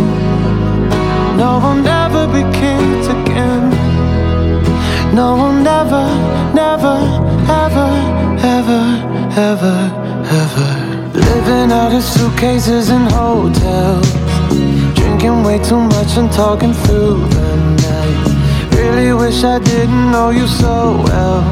[1.38, 1.99] No, we'll never
[5.20, 6.06] No, we'll never,
[6.56, 6.96] never,
[7.64, 7.90] ever,
[8.56, 8.84] ever,
[9.48, 9.78] ever,
[10.42, 10.72] ever.
[11.14, 14.08] Living out of suitcases and hotels.
[14.96, 17.56] Drinking way too much and talking through the
[17.86, 18.78] night.
[18.78, 21.44] Really wish I didn't know you so well.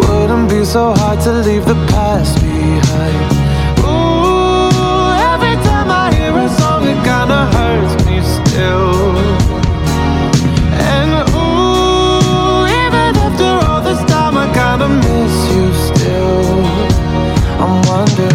[0.00, 3.20] Wouldn't be so hard to leave the past behind.
[3.86, 9.33] Ooh, every time I hear a song, it kinda hurts me still.
[17.94, 18.33] wonder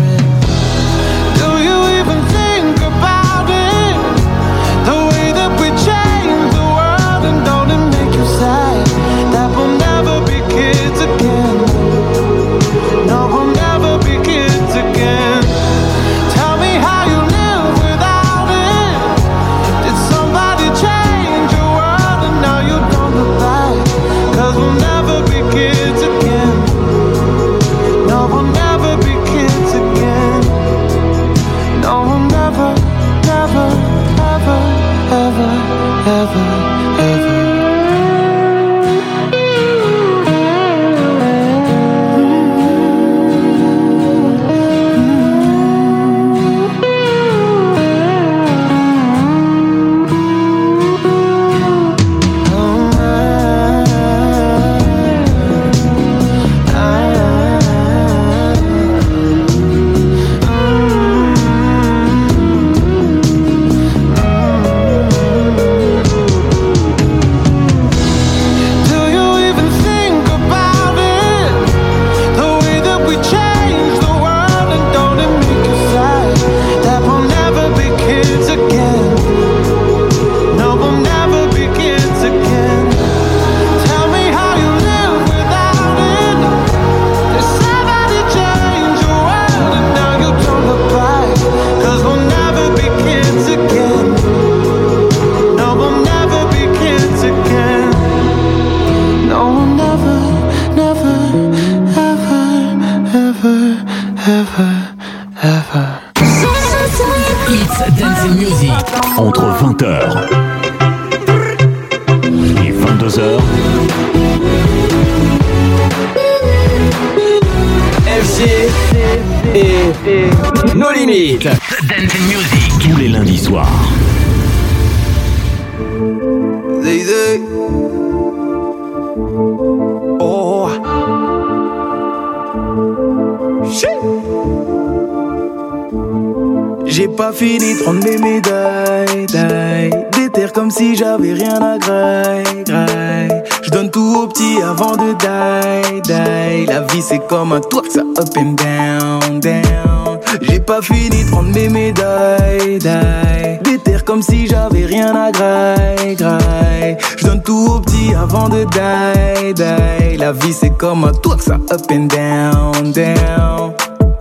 [147.29, 150.19] comme un tour, ça up and down, down.
[150.41, 153.59] J'ai pas fini de prendre mes médailles, dailles.
[153.63, 156.97] Déterre comme si j'avais rien à graille, graille.
[157.17, 160.17] Je donne tout au petit avant de die, die.
[160.17, 163.73] La vie c'est comme un tour, ça up and down, down.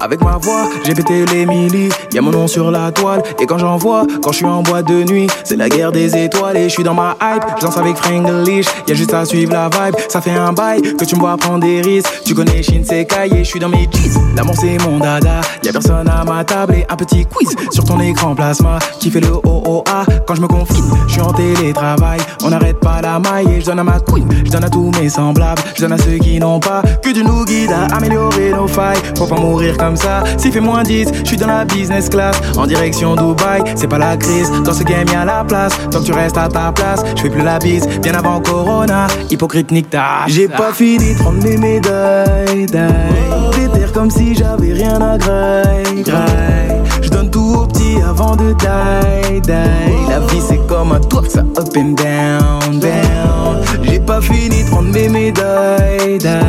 [0.08, 1.90] Avec ma voix, j'ai pété les millis.
[2.14, 3.22] Y'a mon nom sur la toile.
[3.42, 6.16] Et quand j'en vois, quand je suis en boîte de nuit, c'est la guerre des
[6.16, 6.56] étoiles.
[6.56, 7.42] Et je suis dans ma hype.
[7.58, 8.64] Je danse avec Franglish.
[8.86, 9.96] Y'a juste à suivre la vibe.
[10.08, 12.08] Ça fait un bail que tu me vois prendre des risques.
[12.24, 14.34] Tu connais Shinsekai et je suis dans mes jeans.
[14.34, 15.42] L'amour c'est mon dada.
[15.68, 16.76] Y'a personne à ma table.
[16.76, 18.78] Et un petit quiz sur ton écran plasma.
[19.00, 20.84] Qui fait le OOA quand je me confine.
[21.06, 22.18] Je suis en télétravail.
[22.42, 23.46] On n'arrête pas la maille.
[23.52, 24.26] Et je donne à ma queen.
[24.46, 25.60] Je donne à tous mes semblables.
[25.76, 28.96] Je donne à ceux qui n'ont pas que Dieu nous guide à améliorer nos failles.
[29.18, 30.24] Faut pas mourir comme ça.
[30.38, 32.34] S'il fait moins 10, je suis dans la business class.
[32.56, 34.50] En direction Dubaï, c'est pas la crise.
[34.64, 35.74] Dans ce game, y'a la place.
[35.90, 37.86] Tant que tu restes à ta place, je fais plus la bise.
[38.00, 42.64] Bien avant Corona, hypocrite nique ta J'ai pas fini de prendre mes médailles.
[42.64, 43.50] dailles.
[43.54, 45.18] Déterre comme si j'avais rien à
[47.02, 50.08] Je donne tout au petit avant de die, die.
[50.08, 53.62] La vie c'est comme un tour, ça up and down, down.
[53.82, 56.42] J'ai pas fini de prendre mes médailles, dailles.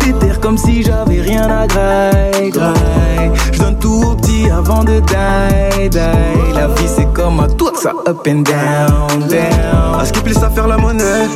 [0.00, 2.52] Déterre comme si j'avais rien à graille.
[3.52, 6.54] Je donne tout au petit avant de die, die.
[6.54, 10.00] La vie c'est comme un tour, ça up and down, down.
[10.00, 11.28] À ce qui plaît faire la monnaie.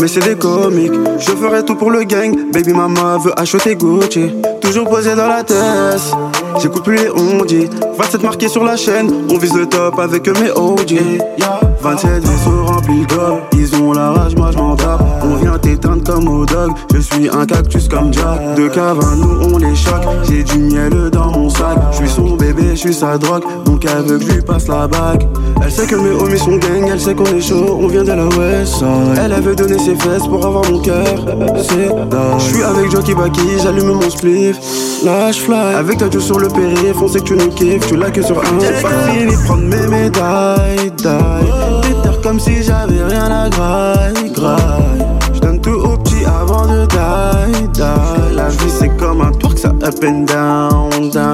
[0.00, 2.52] Mais c'est des comiques, je ferai tout pour le gang.
[2.52, 4.30] Baby mama veut acheter Gucci.
[4.68, 6.14] Toujours posé dans la tête,
[6.60, 7.70] j'écoute plus les on dit.
[7.96, 11.00] 27 marqués sur la chaîne, on vise le top avec mes OG.
[11.80, 15.00] 27 vaisseaux remplis d'or, ils ont la rage, moi je m'en tape.
[15.22, 18.56] On vient t'éteindre comme au dog, je suis un cactus comme Jack.
[18.56, 21.78] De cave à nous on les choque, j'ai du miel dans mon sac.
[21.92, 25.26] Je suis son bébé, je suis sa drogue, donc elle veut que passe la bague.
[25.62, 28.12] Elle sait que mes homies sont gang, elle sait qu'on est chaud, on vient de
[28.12, 28.82] la West.
[29.22, 31.04] Elle, elle veut donner ses fesses pour avoir mon cœur,
[31.56, 31.88] c'est.
[32.38, 34.56] Je suis avec Jockey Baki, j'allume mon spliff.
[35.04, 38.10] Lâche fly, avec ta sur le périph', on sait que tu nous kiffes, tu l'as
[38.10, 38.58] que sur un.
[38.60, 41.82] J'ai fini prendre mes médailles, dailles.
[41.82, 45.06] Déterre comme si j'avais rien à graille, graille.
[45.34, 48.34] Je donne tout au petit avant de die, die.
[48.34, 51.32] La vie c'est comme un twerk, ça up and down, down.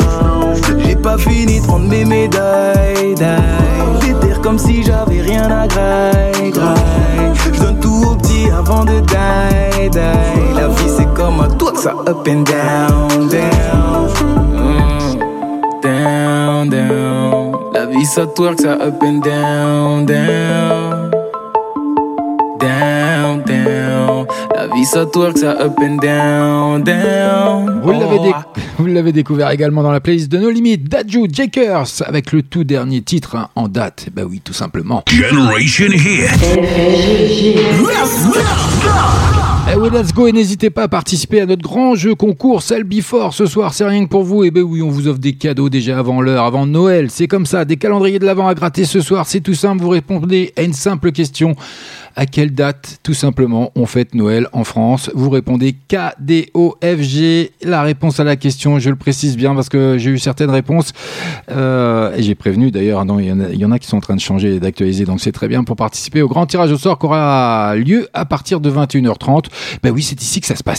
[2.05, 4.01] Mes médailles, dailles.
[4.01, 7.33] Déterre comme si j'avais rien à graille, graille.
[7.53, 10.55] Je donne tout au petit avant de die, die.
[10.57, 14.09] La vie c'est comme un tour, ça up and down, down.
[14.53, 15.19] Mm.
[15.83, 17.53] Down, down.
[17.73, 21.11] La vie ça twerk, ça up and down, down.
[22.59, 24.27] Down, down.
[24.55, 27.81] La vie ça twerk, ça up and down, down.
[27.83, 28.64] Vous l'avez, Oh.
[28.79, 32.65] Vous l'avez découvert également dans la playlist de nos limites, Daju Jakers, avec le tout
[32.65, 34.09] dernier titre hein, en date.
[34.15, 35.05] Bah oui, tout simplement.
[35.09, 36.31] Generation Hit.
[39.67, 42.85] Eh oui, let's go et n'hésitez pas à participer à notre grand jeu concours Cell
[42.85, 44.45] Before ce soir, c'est rien que pour vous.
[44.45, 47.11] Et ben oui, on vous offre des cadeaux déjà avant l'heure, avant Noël.
[47.11, 49.83] C'est comme ça, des calendriers de l'avant à gratter ce soir, c'est tout simple.
[49.83, 51.57] Vous répondez à une simple question.
[52.17, 55.11] À quelle date, tout simplement, on fête Noël en France?
[55.17, 57.51] Vous répondez K-D-O-F-G.
[57.65, 60.93] La réponse à la question, je le précise bien parce que j'ai eu certaines réponses.
[61.51, 63.81] Euh, et j'ai prévenu d'ailleurs, hein, non, il y, en a- il y en a
[63.81, 66.29] qui sont en train de changer et d'actualiser, donc c'est très bien pour participer au
[66.29, 69.47] grand tirage au sort qui aura lieu à partir de 21h30.
[69.83, 70.79] Ben oui, c'est ici que ça se passe.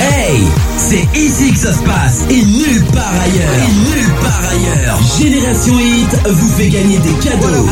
[0.00, 0.40] Hey,
[0.78, 3.52] c'est ici que ça se passe et nulle part ailleurs.
[3.64, 4.98] Et nulle part ailleurs.
[5.20, 7.66] Génération Hit vous fait gagner des cadeaux.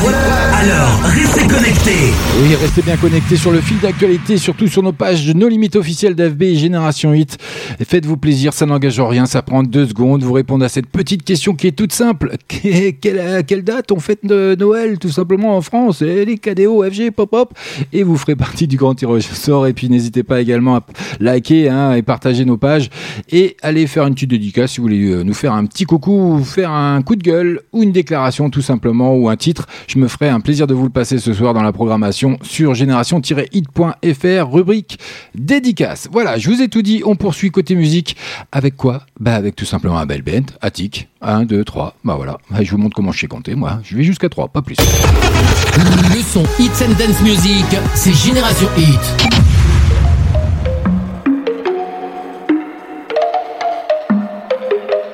[0.55, 2.12] Alors, restez connectés.
[2.43, 5.77] Oui, restez bien connectés sur le fil d'actualité, surtout sur nos pages de No Limites
[5.77, 7.39] officielles d'FB et Génération 8.
[7.79, 10.25] Et faites-vous plaisir, ça n'engage en rien, ça prend deux secondes.
[10.25, 12.33] Vous répondez à cette petite question qui est toute simple.
[12.49, 16.03] Que- Quelle, date on fête de Noël, tout simplement en France?
[16.03, 17.55] Et Les KDO, FG, pop pop.
[17.93, 19.69] Et vous ferez partie du grand tirage sort.
[19.69, 20.85] Et puis n'hésitez pas également à
[21.21, 22.91] liker hein, et partager nos pages.
[23.31, 26.39] Et allez faire une petite dédicace si vous voulez euh, nous faire un petit coucou,
[26.39, 29.67] ou faire un coup de gueule ou une déclaration tout simplement ou un titre.
[29.87, 32.73] Je me ferai un plaisir de vous le passer ce soir dans la programmation sur
[32.75, 34.99] génération-hit.fr, rubrique
[35.35, 36.09] dédicace.
[36.11, 38.17] Voilà, je vous ai tout dit, on poursuit côté musique.
[38.51, 39.03] Avec quoi?
[39.21, 41.11] Bah avec tout simplement un bel band, Attic.
[41.21, 42.39] 1, 2, 3, bah voilà.
[42.51, 43.81] Bah, Je vous montre comment je sais compter, moi.
[43.85, 44.77] Je vais jusqu'à 3, pas plus.
[44.79, 49.01] Le son Hits and Dance Music, c'est Génération Hit.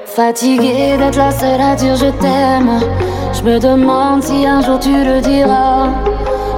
[0.06, 2.78] Fatiguée d'être la seule à dire je t'aime.
[3.32, 5.88] Je me demande si un jour tu le diras.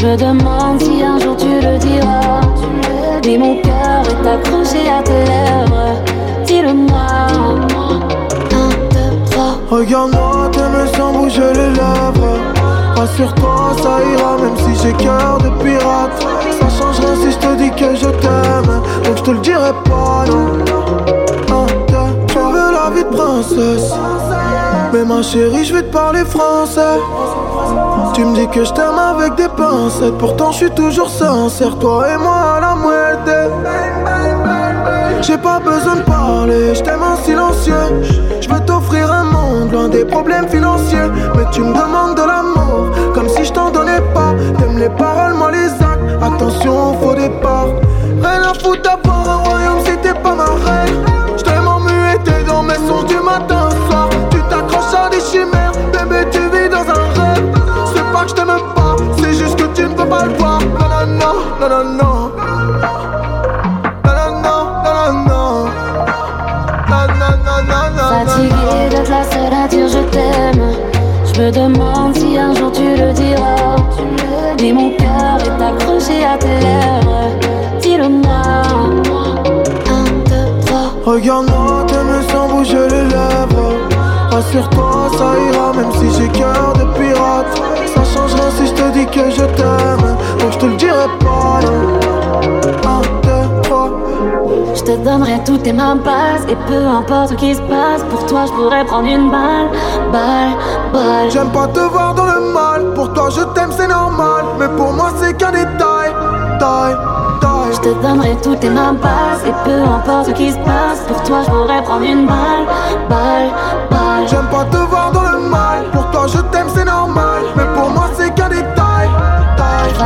[0.00, 2.40] Je me demande si un jour tu le diras.
[3.26, 6.00] Mais mon cœur est accroché à tes lèvres.
[6.46, 7.06] Dis-le-moi.
[8.54, 8.70] Un,
[9.30, 9.58] trois.
[9.70, 12.38] Regarde-moi, t'aimes sans bouger les lèvres.
[12.96, 16.26] Rassure-toi, ça ira, même si j'ai cœur de pirate.
[16.58, 18.80] Ça change rien si je te dis que je t'aime.
[19.04, 20.46] Donc je te le dirai pas, non.
[21.52, 21.66] Un,
[22.26, 23.92] tu veux la vie de princesse.
[24.92, 26.98] Mais ma chérie, je vais te parler français.
[28.14, 30.18] Tu me dis que je t'aime avec des pincettes.
[30.18, 33.34] Pourtant, je suis toujours sincère, toi et moi à la moitié.
[35.22, 38.02] J'ai pas besoin de parler, je t'aime en silencieux.
[38.40, 41.10] Je veux t'offrir un monde loin des problèmes financiers.
[41.36, 44.34] Mais tu me demandes de l'amour, comme si je t'en donnais pas.
[44.58, 46.22] T'aimes les paroles, moi les actes.
[46.22, 47.68] Attention au faux départ.
[48.22, 48.99] Rien à foutre
[60.10, 60.32] pas le.
[61.98, 62.40] Non.
[68.10, 70.64] Fatiguée d'être la seule à dire je t'aime.
[71.32, 73.76] Je me demande si un jour tu le diras.
[74.60, 77.30] Mais mon cœur est accroché à tes lèvres.
[77.80, 78.42] Dis-le-moi.
[79.96, 80.88] Un, deux, trois.
[81.04, 83.72] Regarde-moi, t'aimes sans bouger les lèvres.
[84.30, 87.52] Rassure-toi, ça ira, même si j'ai cœur de pirate.
[87.94, 89.99] Ça change rien si je te dis que je t'aime.
[94.74, 98.26] Je te donnerai toutes tes mains basses Et peu importe ce qui se passe Pour
[98.26, 99.68] toi je pourrais prendre une balle
[100.12, 100.52] Balle,
[100.92, 102.92] balle J'aime pas te voir dans le mal.
[102.94, 104.44] Pour toi, je t'aime, c'est normal.
[104.58, 106.12] Mais pour moi, c'est qu'un détail.
[106.58, 106.96] Taille,
[107.40, 107.72] taille.
[107.72, 111.22] Je te donnerai toutes tes mains basses Et peu importe ce qui se passe Pour
[111.22, 112.66] toi je pourrais prendre une balle
[113.08, 113.50] Balle,
[113.90, 115.84] balle J'aime pas te voir dans le mal.
[115.92, 116.09] Pour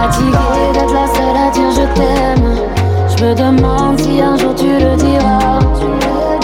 [0.04, 2.54] Fatiguée d'être la seule à dire je t'aime
[3.16, 5.60] Je me demande si un jour tu le diras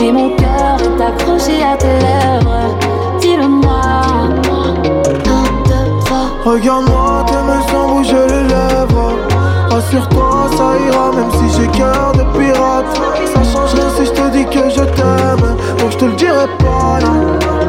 [0.00, 2.78] Mais mon cœur est accroché à tes lèvres
[3.20, 3.90] Dis-le-moi
[6.42, 9.12] Regarde-moi, t'aimes sans bouger les lèvres.
[9.70, 12.86] Rassure-toi, ça ira, même si j'ai cœur de pirate.
[13.26, 15.56] Ça change rien si je te dis que je t'aime.
[15.78, 17.59] Donc je te le dirai pas, non.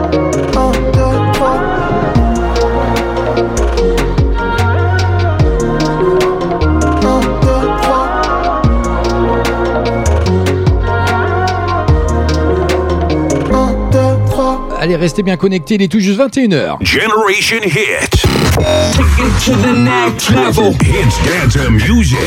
[14.82, 16.84] Allez, restez bien connectés, il est tout juste 21h.
[16.84, 18.09] Generation Hit.
[18.09, 20.73] Take it to the next level.
[20.82, 22.17] Hits dance music.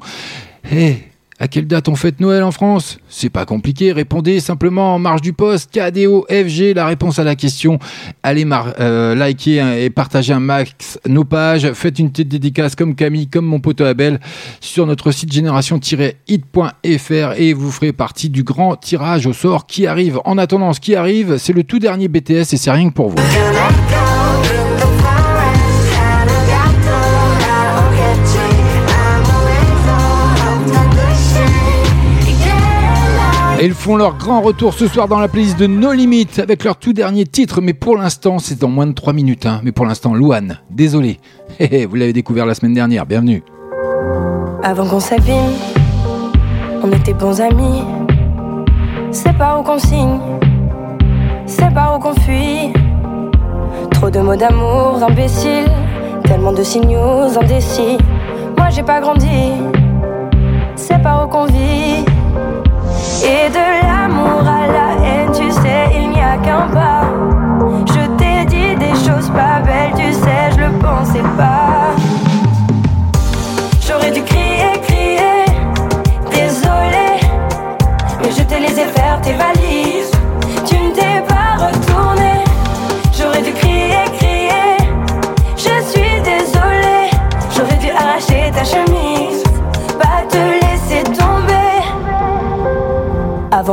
[0.70, 0.96] Eh,
[1.40, 2.98] à quelle date on fête Noël en France?
[3.08, 7.36] C'est pas compliqué, répondez simplement en marge du poste KDO FG la réponse à la
[7.36, 7.78] question.
[8.22, 8.46] Allez
[8.80, 13.46] euh, liker et partager un max nos pages, faites une petite dédicace comme Camille, comme
[13.46, 14.20] mon pote Abel
[14.60, 20.20] sur notre site génération-hit.fr et vous ferez partie du grand tirage au sort qui arrive.
[20.24, 23.10] En attendant, ce qui arrive, c'est le tout dernier BTS et c'est rien que pour
[23.10, 23.16] vous.
[33.60, 36.62] Et ils font leur grand retour ce soir dans la playlist de No Limit avec
[36.62, 37.60] leur tout dernier titre.
[37.60, 39.46] Mais pour l'instant, c'est dans moins de 3 minutes.
[39.46, 39.60] hein.
[39.64, 41.18] Mais pour l'instant, Louane, désolé.
[41.58, 43.04] Hé, hé, Vous l'avez découvert la semaine dernière.
[43.04, 43.42] Bienvenue.
[44.62, 45.52] Avant qu'on s'abîme,
[46.84, 47.82] on était bons amis.
[49.10, 50.18] C'est pas où qu'on signe,
[51.46, 52.72] c'est pas où qu'on fuit.
[53.90, 55.70] Trop de mots d'amour imbéciles,
[56.24, 57.96] tellement de signaux indécis.
[58.56, 59.52] Moi j'ai pas grandi,
[60.76, 62.04] c'est pas où qu'on vit.
[63.24, 67.02] Et de l'amour à la haine, tu sais, il n'y a qu'un pas.
[67.86, 71.57] Je t'ai dit des choses pas belles, tu sais, je le pensais pas.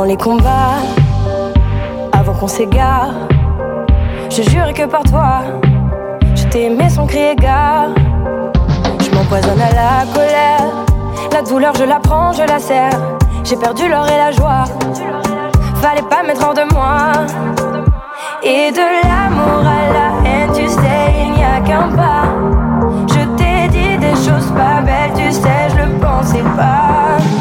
[0.06, 0.78] Les combats,
[2.12, 3.10] avant qu'on s'égare,
[4.30, 5.42] je jure que par toi,
[6.34, 7.88] je t'ai aimé sans crier gare.
[9.00, 10.70] Je m'empoisonne à la colère.
[11.32, 12.98] La douleur, je la prends, je la serre.
[13.44, 14.64] J'ai perdu l'or et la joie.
[15.82, 17.12] Fallait pas mettre hors de moi.
[18.42, 22.26] Et de l'amour à la haine, tu sais, il n'y a qu'un pas.
[23.08, 27.35] Je t'ai dit des choses pas belles, tu sais, je le pensais pas.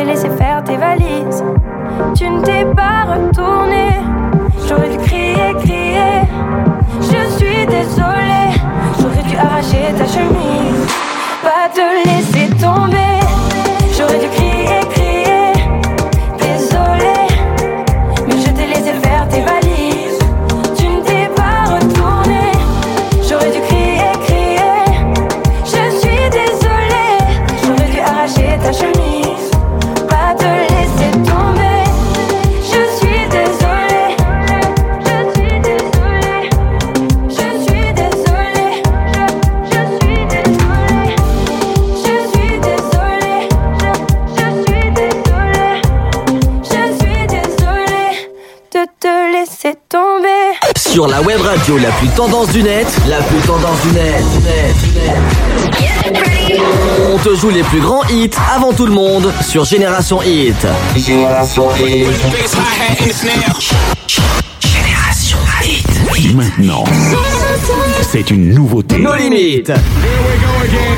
[0.00, 1.44] T'ai laissé faire tes valises.
[2.14, 4.09] Tu ne t'es pas retourné.
[51.68, 54.24] la plus tendance du net, la plus tendance du net.
[54.42, 56.60] net, net.
[57.12, 60.56] On te joue les plus grands hits avant tout le monde sur Génération Hit.
[60.96, 62.06] Génération Hit.
[64.60, 66.34] Génération Hit.
[66.34, 66.84] Maintenant,
[68.10, 68.98] c'est une nouveauté.
[68.98, 69.68] Nos limites.
[69.68, 70.96] Here we go again.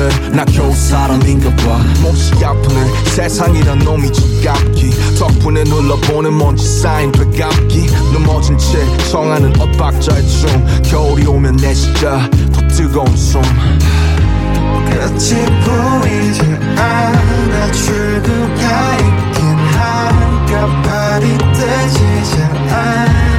[0.00, 1.78] 알았는데 나 겨우 사람인가 봐.
[2.00, 4.90] 몹시 아프네 세상이란 놈이 지갑기.
[5.18, 7.86] 덕분에 눌러보는 먼지 쌓인 되감기.
[8.12, 8.78] 넘어진 채
[9.10, 10.82] 청하는 엇박자의 춤.
[10.82, 13.42] 겨울이 오면 내 진짜 더 뜨거운 숨.
[14.86, 16.42] 끝이 보이지
[16.76, 23.29] 않아 출구가 있긴 한가 발이 뜨지 않아 않아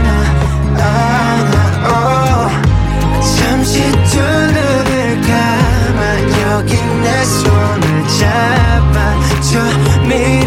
[8.20, 9.60] 잡아줘
[10.08, 10.41] 미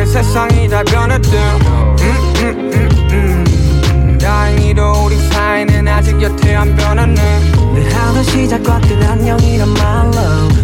[0.00, 4.18] 말해 세상이 다 변했대 음, 음, 음, 음.
[4.18, 7.40] 다행히도 우리 사이는 아직 여태 안 변했네.
[7.74, 10.12] 늘 하루 시작과 끝 안녕이란 말로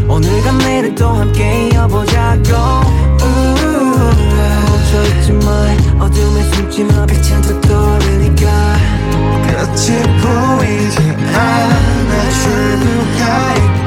[0.09, 2.41] 오늘과 내일을 또 함께 이어보자고.
[4.69, 8.77] 멈춰있지 마 어둠에 숨지 마 빛은 또 떠오르니까.
[9.47, 10.99] 끝이 보이지
[11.35, 11.87] 않아.
[12.31, 13.86] 출구가 있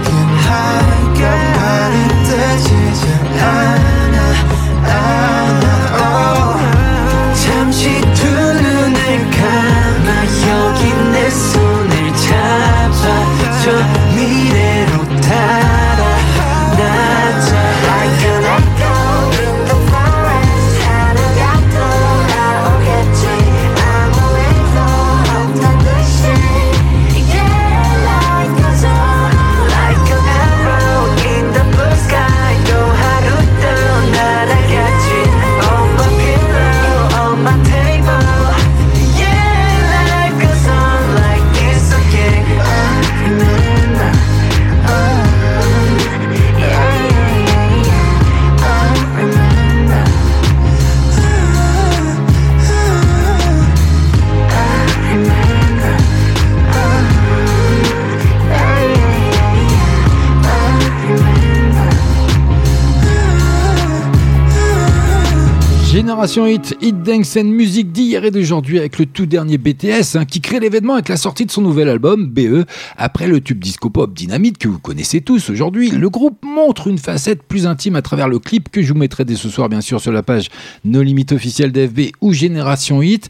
[66.29, 70.25] Génération Hit, Hit Dance and Music d'hier et d'aujourd'hui avec le tout dernier BTS hein,
[70.25, 72.65] qui crée l'événement avec la sortie de son nouvel album BE.
[72.97, 76.99] Après le tube disco pop Dynamite que vous connaissez tous aujourd'hui, le groupe montre une
[76.99, 79.81] facette plus intime à travers le clip que je vous mettrai dès ce soir bien
[79.81, 80.49] sûr sur la page
[80.85, 83.27] No Limit officielle d'FB ou Génération Hit.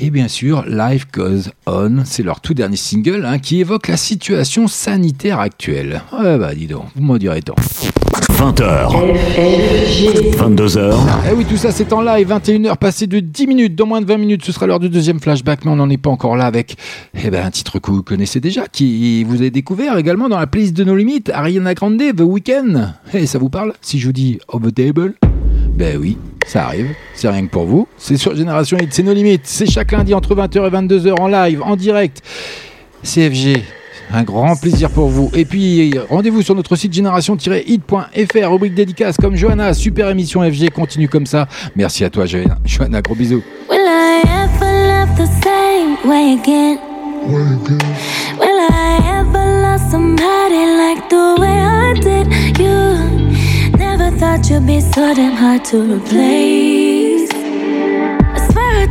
[0.00, 3.96] Et bien sûr, Life Goes On, c'est leur tout dernier single hein, qui évoque la
[3.96, 6.02] situation sanitaire actuelle.
[6.12, 7.54] Ouais bah dis donc, vous m'en direz tant.
[8.42, 8.88] 20h.
[10.36, 10.94] 22h.
[11.30, 14.06] Eh oui, tout ça c'est en live, 21h passé de 10 minutes, dans moins de
[14.06, 16.46] 20 minutes, ce sera l'heure du deuxième flashback, mais on n'en est pas encore là
[16.46, 16.76] avec
[17.12, 20.46] eh ben, un titre que vous connaissez déjà, qui vous avez découvert également dans la
[20.46, 22.94] playlist de nos limites, Ariana Grande, The Weeknd.
[23.12, 25.14] Eh, ça vous parle Si je vous dis Over the Table?
[25.74, 27.86] Ben oui, ça arrive, c'est rien que pour vous.
[27.98, 31.28] C'est sur Génération Hit, c'est nos limites, c'est chaque lundi entre 20h et 22h en
[31.28, 32.22] live, en direct.
[33.02, 33.62] CFG,
[34.12, 35.30] un grand plaisir pour vous.
[35.34, 39.74] Et puis, rendez-vous sur notre site génération-hit.fr, rubrique dédicace comme Johanna.
[39.74, 41.48] Super émission FG, continue comme ça.
[41.76, 42.58] Merci à toi, Johanna.
[42.64, 43.42] Johanna, gros bisous.
[43.70, 46.78] Will I ever love the same way again?
[47.24, 52.58] Will I ever love somebody like the way I did?
[52.58, 53.78] You?
[53.78, 56.61] Never thought you'd be so damn hard to replace.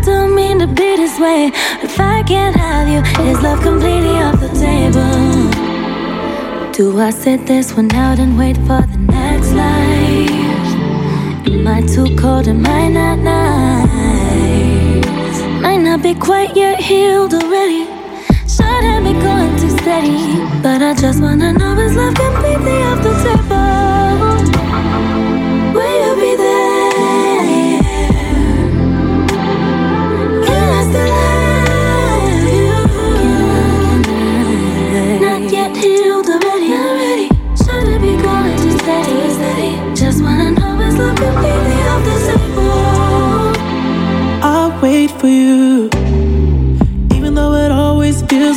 [0.04, 1.52] Don't mean to be this way.
[1.84, 5.52] If I can't have you, is love completely off the table?
[6.72, 10.32] Do I sit this one out and wait for the next life?
[11.46, 12.48] Am I too cold?
[12.48, 13.82] Am I not nice?
[15.62, 17.86] Might not be quite yet healed already.
[18.48, 20.42] Should have been going too steady.
[20.64, 24.42] But I just wanna know is love completely off the table?
[25.76, 26.71] Will you be there?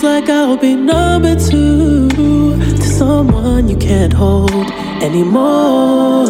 [0.05, 4.71] Like I'll be number two to someone you can't hold
[5.03, 6.27] anymore.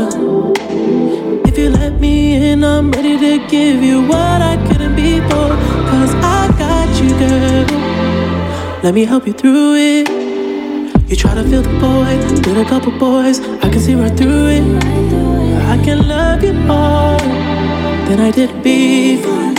[1.44, 6.14] If you let me in, I'm ready to give you what I couldn't be Cause
[6.38, 7.66] I got you, girl.
[8.84, 10.08] Let me help you through it.
[11.10, 13.40] You try to feel the boy with a couple boys.
[13.40, 14.84] I can see right through it.
[15.74, 17.18] I can love you more
[18.08, 19.52] than I did before.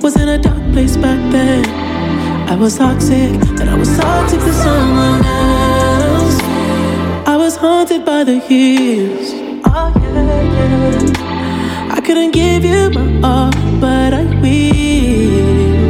[0.00, 1.83] Was in a dark place back then.
[2.46, 6.38] I was toxic, and I was toxic to someone else.
[7.26, 9.32] I was haunted by the years.
[9.66, 11.96] Oh yeah, yeah.
[11.96, 15.88] I couldn't give you my all, but I will.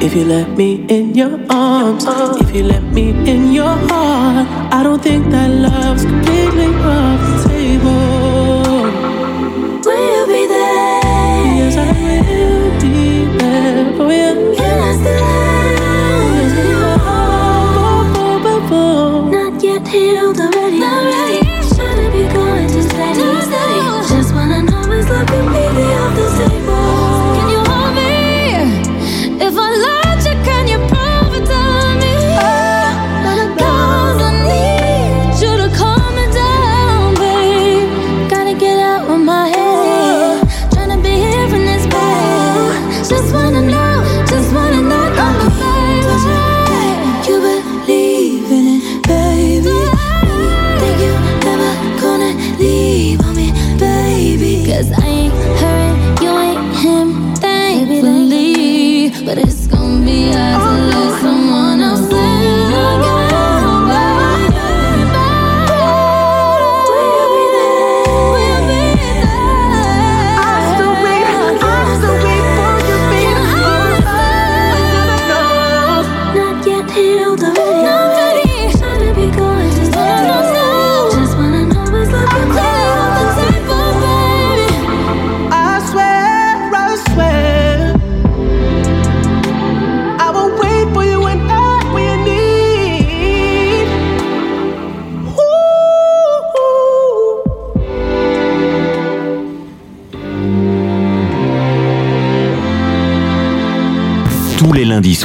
[0.00, 2.04] If you let me in your arms,
[2.40, 7.48] if you let me in your heart, I don't think that love's completely off the
[7.48, 8.82] table.
[9.84, 11.44] Will you be there?
[11.58, 12.98] Yes, I will be
[13.38, 14.54] there for you.
[14.56, 15.47] Can I still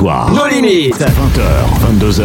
[0.03, 0.29] les lundis soirs.
[0.31, 0.99] Nos limites.
[0.99, 2.23] 20h, 22h.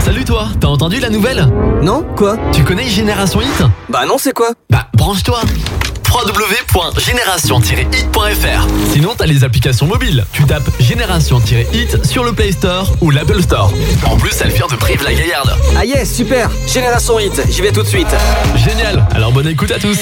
[0.00, 1.46] Salut toi, t'as entendu la nouvelle?
[1.82, 2.36] Non Quoi?
[2.52, 3.62] Tu connais Génération Hit?
[3.88, 4.50] Bah non, c'est quoi?
[4.70, 5.40] Bah branche-toi
[6.10, 10.24] www.génération-hit.fr Sinon t'as les applications mobiles.
[10.32, 13.72] Tu tapes Génération-hit sur le Play Store ou l'Apple Store.
[14.04, 15.54] En plus elle vient de Brive-la-Gaillarde.
[15.76, 18.08] Ah yes, super Génération Hit, j'y vais tout de suite.
[18.56, 19.98] Génial, alors bonne écoute à tous.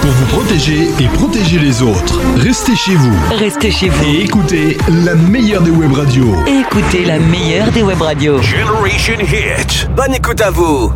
[0.00, 3.16] Pour vous protéger et protéger les autres, restez chez vous.
[3.38, 4.04] Restez chez vous.
[4.04, 6.34] Et écoutez la meilleure des web radios.
[6.46, 8.40] Écoutez la meilleure des web radios.
[8.42, 9.88] Generation Hit.
[9.96, 10.92] Bonne écoute à vous.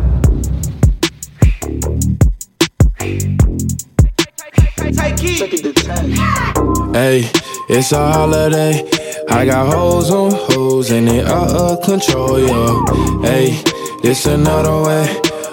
[5.37, 7.29] Hey,
[7.69, 8.83] it's a holiday.
[9.29, 12.83] I got hoes on hoes and they out of control, yo.
[13.21, 13.61] Hey,
[14.01, 15.05] this another way.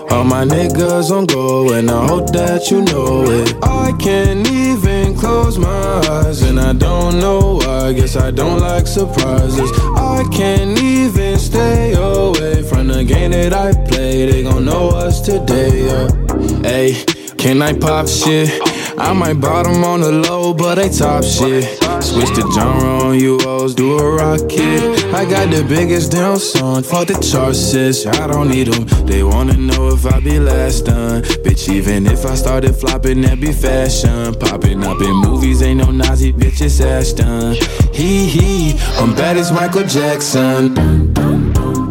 [0.08, 3.54] All my niggas on go and I hope that you know it.
[3.62, 5.68] I can't even close my
[6.08, 7.92] eyes and I don't know why.
[7.92, 9.70] Guess I don't like surprises.
[9.96, 14.30] I can't even stay away from the game that I play.
[14.30, 16.08] They gon' know us today, yeah.
[16.62, 17.04] Hey,
[17.36, 18.48] can I pop shit?
[18.96, 21.64] I might bottom on the low, but they top shit.
[22.02, 25.14] Switch the genre on you hoes, do a rocket.
[25.14, 27.74] I got the biggest damn song, fuck the charts.
[28.06, 28.86] I don't need them.
[29.06, 31.22] They wanna know if I be last done.
[31.22, 34.34] Bitch, even if I started flopping, that be fashion.
[34.34, 37.54] Popping up in movies, ain't no Nazi bitch, it's Ashton.
[37.92, 40.76] Hee hee, I'm bad as Michael Jackson.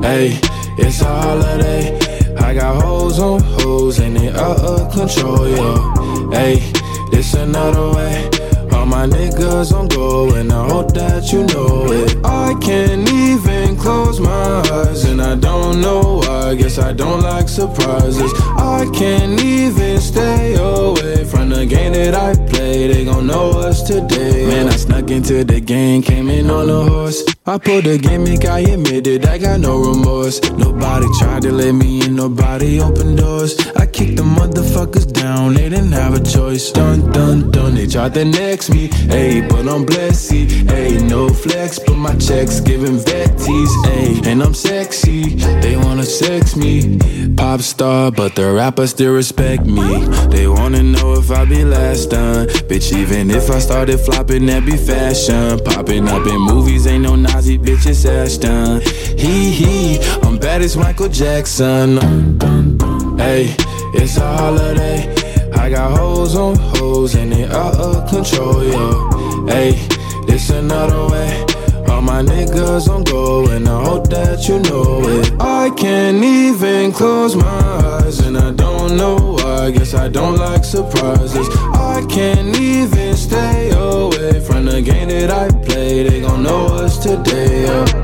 [0.02, 0.40] Hey,
[0.78, 2.00] it's a holiday.
[2.38, 6.30] I got hoes on hoes and they out of control, yo.
[6.32, 6.72] Hey,
[7.16, 8.53] it's another way.
[8.84, 12.18] All my niggas on go and I hope that you know it.
[12.26, 16.56] I can't even close my eyes and I don't know why.
[16.56, 18.34] Guess I don't like surprises.
[18.58, 22.88] I can't even stay away from the game that I play.
[22.88, 24.48] They gon' know us today.
[24.48, 27.24] Man, I snuck into the game, came in on a horse.
[27.46, 30.42] I pulled the gimmick, I admitted I got no remorse.
[30.52, 33.58] Nobody tried to let me in, nobody opened doors.
[33.76, 36.72] I kicked the motherfuckers down, they didn't have a choice.
[36.72, 38.90] Dun dun dun, they tried the next me.
[39.14, 44.54] Ayy, but I'm blessed, ayy, no flex, but my checks giving vetties, ayy, and I'm
[44.54, 45.36] sexy.
[45.62, 46.98] They wanna sex me,
[47.36, 50.06] pop star, but the rappers still respect me.
[50.28, 52.94] They wanna know if I be last done, bitch.
[52.94, 55.60] Even if I started flopping, that be fashion.
[55.64, 58.82] Popping up in movies, ain't no Nazi bitch, it's Ashton.
[59.18, 61.98] Hee hee, I'm bad as Michael Jackson.
[63.18, 63.56] Hey,
[63.94, 65.23] it's a holiday.
[65.64, 69.46] I got hoes on hoes and they out of control, yo.
[69.48, 69.72] Hey,
[70.28, 71.40] this another way.
[71.88, 75.32] All my niggas on go, and I hope that you know it.
[75.40, 79.72] I can't even close my eyes, and I don't know why.
[79.72, 81.48] Guess I don't like surprises.
[81.74, 86.04] I can't even stay away from the game that I play.
[86.04, 87.64] They gon' know us today.
[87.68, 88.03] Yeah.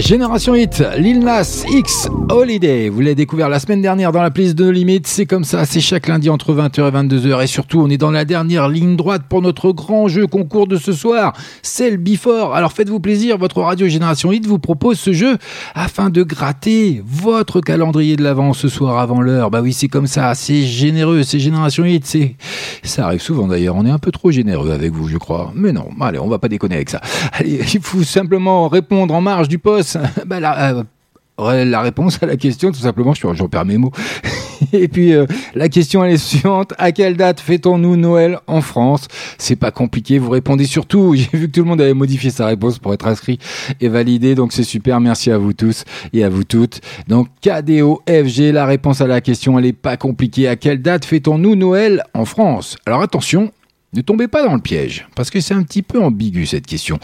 [0.00, 2.88] Génération Hit, Lil Nas X Holiday.
[2.88, 5.08] Vous l'avez découvert la semaine dernière dans la playlist de Limite.
[5.08, 7.42] C'est comme ça, c'est chaque lundi entre 20h et 22h.
[7.42, 10.76] Et surtout, on est dans la dernière ligne droite pour notre grand jeu concours de
[10.76, 11.32] ce soir.
[11.62, 12.54] C'est le Before.
[12.54, 15.36] Alors faites-vous plaisir, votre radio Génération Hit vous propose ce jeu
[15.74, 19.50] afin de gratter votre calendrier de l'avant ce soir avant l'heure.
[19.50, 22.06] Bah oui, c'est comme ça, c'est généreux, c'est Génération Hit.
[22.06, 22.36] C'est...
[22.84, 25.52] Ça arrive souvent d'ailleurs, on est un peu trop généreux avec vous, je crois.
[25.56, 27.00] Mais non, allez, on va pas déconner avec ça.
[27.44, 29.87] Il faut simplement répondre en marge du poste.
[30.26, 33.92] Bah, la, euh, la réponse à la question, tout simplement, je, perds mes mots.
[34.72, 35.24] Et puis euh,
[35.54, 39.06] la question elle est suivante à quelle date fêtons-nous Noël en France?
[39.38, 41.14] C'est pas compliqué, vous répondez surtout.
[41.16, 43.38] J'ai vu que tout le monde avait modifié sa réponse pour être inscrit
[43.80, 44.98] et validé, donc c'est super.
[44.98, 46.80] Merci à vous tous et à vous toutes.
[47.06, 50.48] Donc KDOFG, la réponse à la question elle est pas compliquée.
[50.48, 52.76] À quelle date fêtons-nous Noël en France?
[52.84, 53.52] Alors attention,
[53.94, 56.98] ne tombez pas dans le piège, parce que c'est un petit peu ambigu cette question.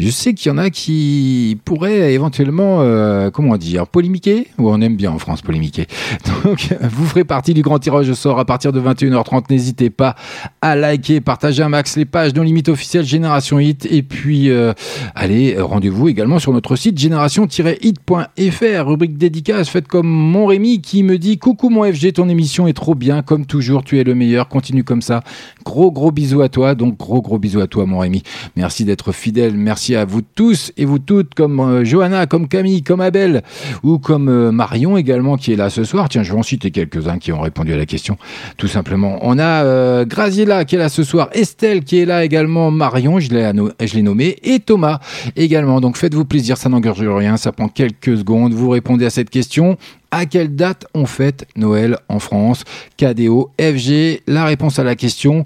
[0.00, 4.80] Je sais qu'il y en a qui pourraient éventuellement, euh, comment dire, polémiquer, ou on
[4.80, 5.86] aime bien en France polémiquer.
[6.44, 9.44] Donc, vous ferez partie du grand tirage au sort à partir de 21h30.
[9.48, 10.16] N'hésitez pas
[10.60, 14.72] à liker, partager un max les pages non limite officielle Génération Hit, et puis euh,
[15.14, 21.16] allez, rendez-vous également sur notre site génération-hit.fr, rubrique dédicace, faite comme mon Rémi qui me
[21.16, 24.48] dit coucou mon FG, ton émission est trop bien, comme toujours, tu es le meilleur,
[24.48, 25.22] continue comme ça.
[25.64, 28.22] Gros gros bisous à toi, donc gros gros bisous à toi mon Rémi.
[28.56, 32.82] Merci d'être fidèle, merci à vous tous et vous toutes, comme euh, Johanna, comme Camille,
[32.82, 33.42] comme Abel,
[33.82, 36.08] ou comme euh, Marion également qui est là ce soir.
[36.08, 38.16] Tiens, je vais en citer quelques-uns qui ont répondu à la question,
[38.56, 39.18] tout simplement.
[39.22, 43.20] On a euh, Graziella qui est là ce soir, Estelle qui est là également, Marion,
[43.20, 45.00] je l'ai anno- je l'ai nommé, et Thomas
[45.36, 45.80] également.
[45.80, 48.52] Donc faites-vous plaisir, ça n'engorge rien, ça prend quelques secondes.
[48.54, 49.76] Vous répondez à cette question.
[50.16, 52.62] À quelle date on fête Noël en France?
[52.96, 55.44] KDO, FG, la réponse à la question.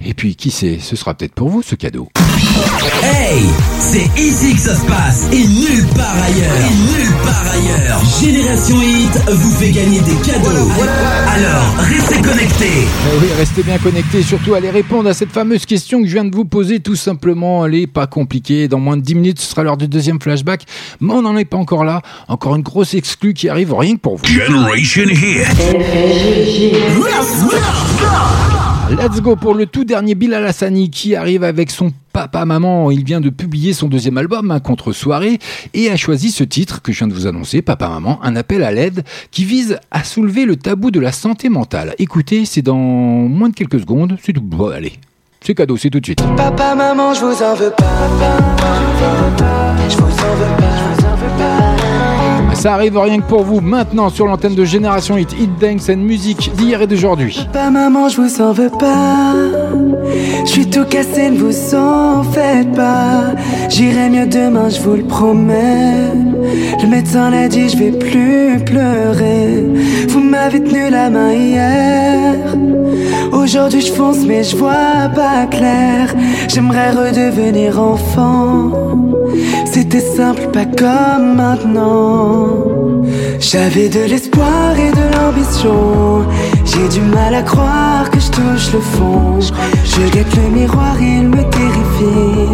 [0.00, 2.08] Et puis, qui sait, ce sera peut-être pour vous ce cadeau.
[3.02, 3.42] Hey,
[3.78, 6.56] c'est ici que ça se passe et nulle part ailleurs.
[6.56, 8.00] Et nulle part ailleurs.
[8.20, 10.68] Génération Hit vous fait gagner des cadeaux.
[11.28, 12.86] Alors, restez connectés.
[12.86, 16.24] Eh oui, restez bien connectés, surtout allez répondre à cette fameuse question que je viens
[16.24, 17.64] de vous poser, tout simplement.
[17.66, 18.68] Elle est pas compliquée.
[18.68, 20.64] Dans moins de 10 minutes, ce sera l'heure du deuxième flashback.
[21.00, 22.02] Mais on n'en est pas encore là.
[22.28, 24.24] Encore une grosse exclue qui arrive rien que pour vous.
[24.26, 25.46] Generation Hit.
[28.90, 32.90] Let's go pour le tout dernier Bilal Hassani qui arrive avec son papa maman.
[32.90, 35.38] Il vient de publier son deuxième album hein, contre soirée
[35.72, 38.62] et a choisi ce titre que je viens de vous annoncer, Papa maman, un appel
[38.62, 41.94] à l'aide qui vise à soulever le tabou de la santé mentale.
[41.98, 44.18] Écoutez, c'est dans moins de quelques secondes.
[44.22, 44.42] C'est tout.
[44.42, 44.92] Bon, allez,
[45.40, 46.22] c'est cadeau, c'est tout de suite.
[46.36, 47.84] Papa, maman, je vous en veux pas.
[49.88, 50.78] Je vous en veux pas.
[50.78, 51.73] Je vous en veux pas.
[52.54, 55.98] Ça arrive rien que pour vous maintenant sur l'antenne de Génération Hit, Hit Dance and
[55.98, 57.46] Music d'hier et d'aujourd'hui.
[57.52, 59.34] Papa, maman, je vous en veux pas.
[60.44, 63.34] Je suis tout cassé, ne vous en faites pas.
[63.68, 66.10] J'irai mieux demain, je vous le promets.
[66.82, 69.64] Le médecin l'a dit, je vais plus pleurer.
[70.08, 72.34] Vous m'avez tenu la main hier.
[73.32, 76.14] Aujourd'hui, je fonce, mais je vois pas clair.
[76.48, 78.70] J'aimerais redevenir enfant.
[79.72, 82.64] C'était simple, pas comme maintenant.
[83.38, 86.24] J'avais de l'espoir et de l'ambition.
[86.64, 89.40] J'ai du mal à croire que je touche le fond.
[89.40, 92.52] Je guette le miroir, il me terrifie.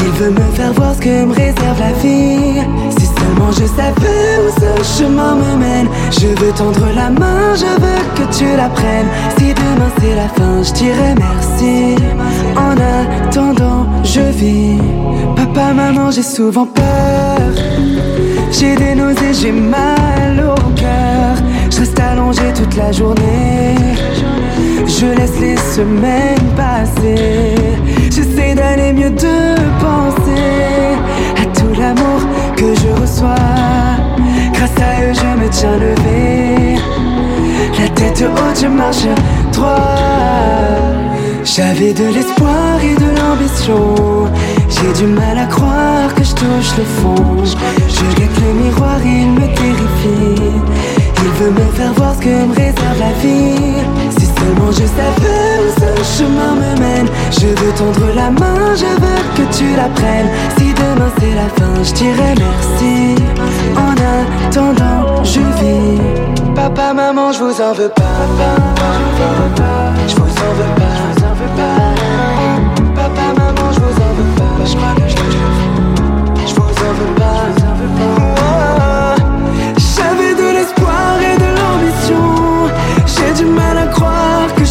[0.00, 2.97] Il veut me faire voir ce que me réserve la vie.
[3.18, 5.88] Seulement je savais où ce chemin me mène.
[6.10, 9.08] Je veux tendre la main, je veux que tu la prennes.
[9.38, 11.96] Si demain c'est la fin, je dirais merci.
[12.56, 14.78] En attendant, je vis.
[15.36, 17.38] Papa, maman, j'ai souvent peur.
[18.50, 21.36] J'ai des nausées, j'ai mal au cœur.
[21.70, 23.76] Je reste allongé toute la journée.
[24.86, 27.54] Je laisse les semaines passer.
[28.10, 30.96] J'essaie d'aller mieux, de penser
[31.40, 32.20] à tout l'amour
[32.58, 33.36] que je reçois.
[34.52, 36.76] Grâce à eux, je me tiens levé.
[37.78, 39.06] La tête haute, je marche
[39.52, 39.94] droit.
[41.44, 43.94] J'avais de l'espoir et de l'ambition.
[44.68, 47.44] J'ai du mal à croire que je touche le fond.
[47.44, 50.42] Je guette le miroir, il me terrifie.
[51.24, 54.17] Il veut me faire voir ce que me réserve la vie.
[54.38, 57.08] Seulement je savais où ce chemin me mène.
[57.30, 60.30] Je veux tendre la main, je veux que tu la prennes.
[60.56, 63.14] Si demain c'est la fin, je dirai merci.
[63.76, 66.00] En attendant, je vis.
[66.54, 68.02] Papa, maman, je vous en veux pas.
[70.08, 70.98] Je vous en veux pas.
[72.94, 74.64] Papa, maman, je vous en veux pas.
[74.64, 75.77] Je crois que je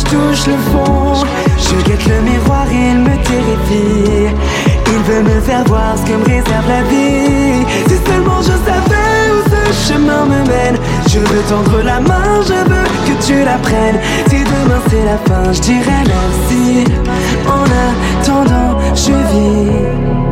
[0.09, 1.23] touche le fond.
[1.57, 4.35] Je guette le miroir il me terrifie.
[4.93, 7.65] Il veut me faire voir ce que me réserve la vie.
[7.87, 10.77] Si seulement je savais où ce chemin me mène.
[11.07, 13.99] Je veux tendre la main, je veux que tu la prennes.
[14.29, 16.85] Si demain c'est la fin, je dirais merci.
[17.47, 20.26] En attendant, je vis.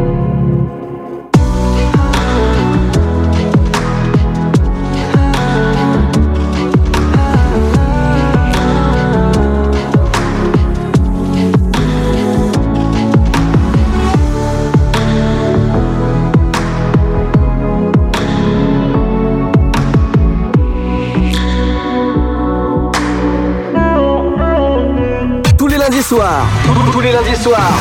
[26.06, 26.45] Soirs.
[26.91, 27.73] Tous les lundis soirs.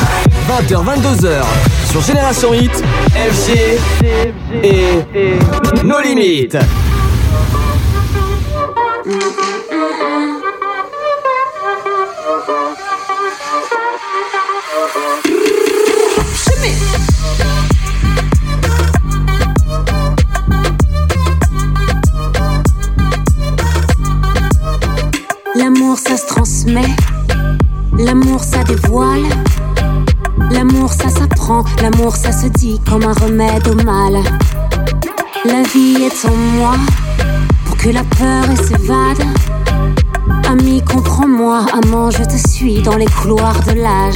[0.49, 1.43] 20h, 22h.
[1.91, 2.83] Sur Génération Hit,
[3.13, 3.77] FG
[4.63, 5.03] et
[5.83, 6.57] nos limites.
[37.65, 39.23] Pour que la peur s'évade.
[40.49, 44.15] Ami, comprends-moi, amant, je te suis dans les couloirs de l'âge.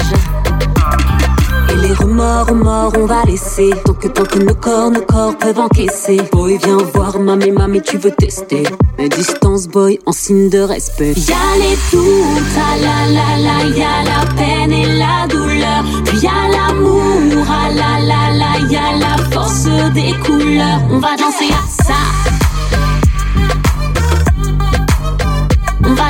[1.71, 3.69] Et les remords, remords, on va laisser.
[3.85, 6.19] Tant que, tant que nos corps, nos corps peuvent encaisser.
[6.31, 8.63] Boy, viens voir, mamie, mamie, tu veux tester.
[8.97, 11.13] Mais distance, boy, en signe de respect.
[11.13, 15.83] Y'a les doutes, ah la la la, y'a la peine et la douleur.
[16.05, 20.81] Puis y'a l'amour, ah la la la, y'a la force des couleurs.
[20.91, 22.38] On va danser à ça.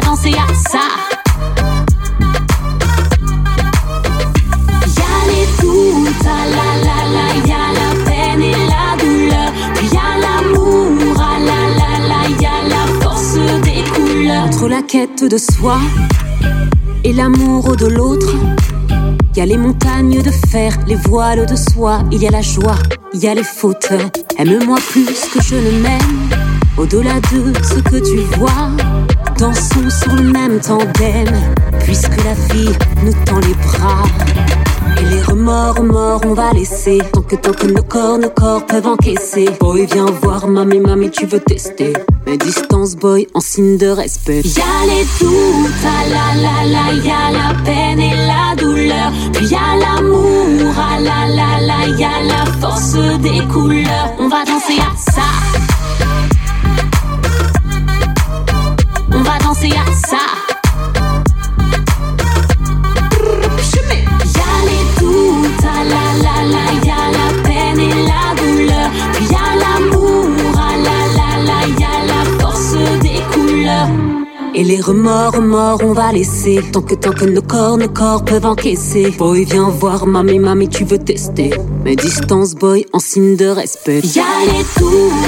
[0.01, 0.88] Danser à ça.
[4.97, 9.49] Y'a les doutes, ah la la la, y'a la peine et la douleur.
[9.93, 14.45] Y'a l'amour, ah la la la, y'a la force des couleurs.
[14.45, 15.77] Entre la quête de soi
[17.03, 18.35] et l'amour de l'autre,
[19.34, 22.41] il y a les montagnes de fer, les voiles de soie, il y a la
[22.41, 22.76] joie,
[23.13, 23.93] il y a les fautes.
[24.38, 26.30] Aime-moi plus que je ne m'aime,
[26.77, 28.71] au-delà de ce que tu vois.
[29.39, 31.27] Dansons sur le même tandem,
[31.85, 32.73] puisque la vie
[33.05, 34.03] nous tend les bras.
[34.97, 36.97] Et les remords, remords, on va laisser.
[37.13, 39.49] Tant que, tant que nos corps, nos corps peuvent encaisser.
[39.57, 41.93] Boy, viens voir, mamie, mamie, tu veux tester.
[42.27, 44.41] Mais distance, boy, en signe de respect.
[44.43, 49.13] Y'a les doutes, ah la la la, y'a la peine et la douleur.
[49.31, 54.11] Puis y'a l'amour, ah la la la, y'a la force des couleurs.
[54.19, 55.48] On va danser à ça.
[59.49, 60.17] Danser à ça.
[64.35, 68.89] Y'a les doutes, la la la, y'a la peine et la douleur.
[69.31, 73.89] Y'a l'amour, la la la, y'a la force des couleurs.
[74.53, 76.61] Et les remords, remords, on va laisser.
[76.71, 79.09] Tant que, tant que nos corps, nos corps peuvent encaisser.
[79.17, 81.51] Boy, viens voir, mamie, mamie, tu veux tester.
[81.84, 84.01] Mais distance, boy, en signe de respect.
[84.15, 85.18] Y'a les doutes,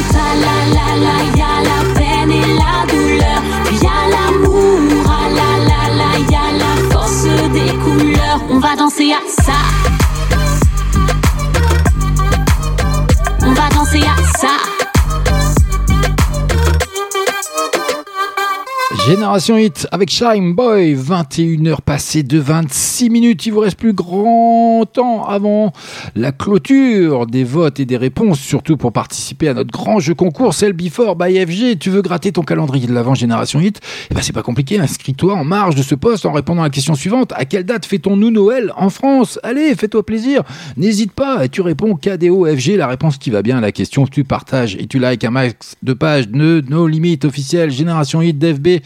[19.32, 23.46] Génération Hit avec Shine Boy, 21h passées de 26 minutes.
[23.46, 25.72] Il vous reste plus grand temps avant
[26.18, 30.54] la clôture des votes et des réponses, surtout pour participer à notre grand jeu concours
[30.54, 31.80] Cell Before by FG.
[31.80, 33.80] Tu veux gratter ton calendrier de l'avant Génération Hit?
[34.10, 36.70] Eh ben c'est pas compliqué, inscris-toi en marge de ce poste en répondant à la
[36.70, 37.32] question suivante.
[37.38, 39.40] À quelle date fait-on-nous Noël en France?
[39.44, 40.44] Allez, fais-toi plaisir.
[40.76, 44.06] N'hésite pas, et tu réponds KDO FG, la réponse qui va bien à la question.
[44.08, 48.38] Tu partages et tu likes un max de pages de nos limites officielles Génération Hit
[48.38, 48.82] d'FB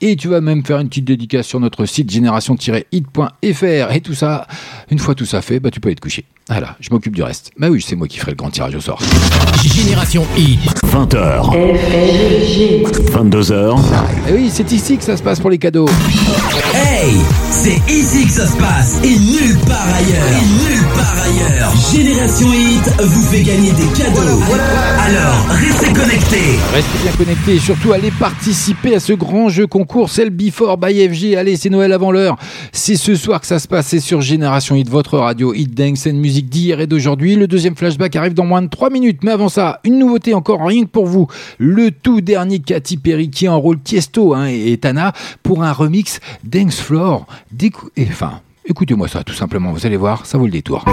[0.00, 4.46] et tu vas même faire une petite dédicace sur notre site génération-hit.fr et tout ça,
[4.90, 6.24] une fois tout ça fait, bah tu peux aller te coucher.
[6.48, 7.50] Voilà, je m'occupe du reste.
[7.58, 9.00] Bah oui, c'est moi qui ferai le grand tirage au sort.
[9.64, 10.60] Génération Hit.
[10.84, 11.52] 20h.
[13.10, 13.78] 22h.
[14.28, 15.88] Et oui, c'est ici que ça se passe pour les cadeaux.
[16.76, 17.14] Hey,
[17.50, 20.28] c'est ici que ça se passe et nulle part ailleurs.
[20.28, 21.72] Et nulle part ailleurs.
[21.90, 24.42] Génération Hit vous fait gagner des cadeaux.
[24.98, 26.58] Alors, restez connectés.
[26.74, 31.08] Restez bien connectés et surtout allez participer à ce grand jeu concours, celle Before by
[31.08, 31.36] FG.
[31.36, 32.36] Allez, c'est Noël avant l'heure.
[32.72, 36.06] C'est ce soir que ça se passe, c'est sur Génération Hit, votre radio Hit Dance
[36.06, 37.36] and musique d'hier et d'aujourd'hui.
[37.36, 39.20] Le deuxième flashback arrive dans moins de 3 minutes.
[39.22, 41.26] Mais avant ça, une nouveauté encore, rien que pour vous.
[41.56, 46.20] Le tout dernier Katy Perry qui enrôle Tiesto hein, et Tana pour un remix
[46.66, 47.26] Dance Floor.
[47.54, 50.84] Décou- et, enfin, écoutez-moi ça tout simplement, vous allez voir, ça vaut le détour.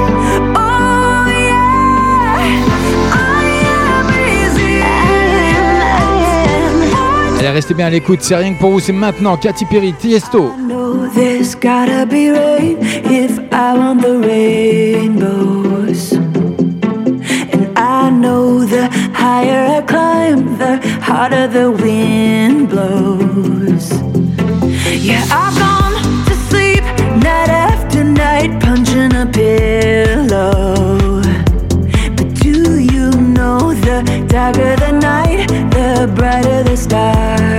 [7.40, 10.52] Allez, restez bien à l'écoute, c'est rien que pour vous, c'est maintenant Katy Perry, Tiesto.
[10.68, 12.78] know there's gotta be rain
[13.10, 16.14] if I want the rainbows.
[16.14, 23.73] And I know the higher I climb, the harder the wind blows.
[25.04, 26.82] Yeah, I've gone to sleep
[27.22, 31.22] night after night, punching a pillow.
[32.16, 37.53] But do you know the darker the night, the brighter the stars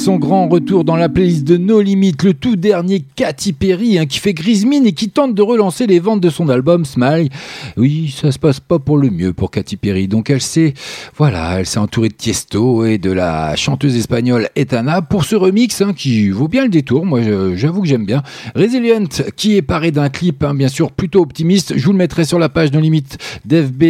[0.00, 4.06] son grand retour dans la playlist de No Limit, le tout dernier Katy Perry, hein,
[4.06, 7.28] qui fait grise mine et qui tente de relancer les ventes de son album Smile.
[7.76, 10.08] Oui, ça se passe pas pour le mieux pour Katy Perry.
[10.08, 10.72] Donc elle s'est,
[11.18, 15.82] voilà, elle s'est entourée de Tiesto et de la chanteuse espagnole Etana pour ce remix
[15.82, 17.04] hein, qui vaut bien le détour.
[17.04, 17.20] Moi,
[17.54, 18.22] j'avoue que j'aime bien.
[18.54, 19.04] Resilient,
[19.36, 21.76] qui est paré d'un clip, hein, bien sûr, plutôt optimiste.
[21.76, 23.04] Je vous le mettrai sur la page No Limit
[23.44, 23.82] d'FB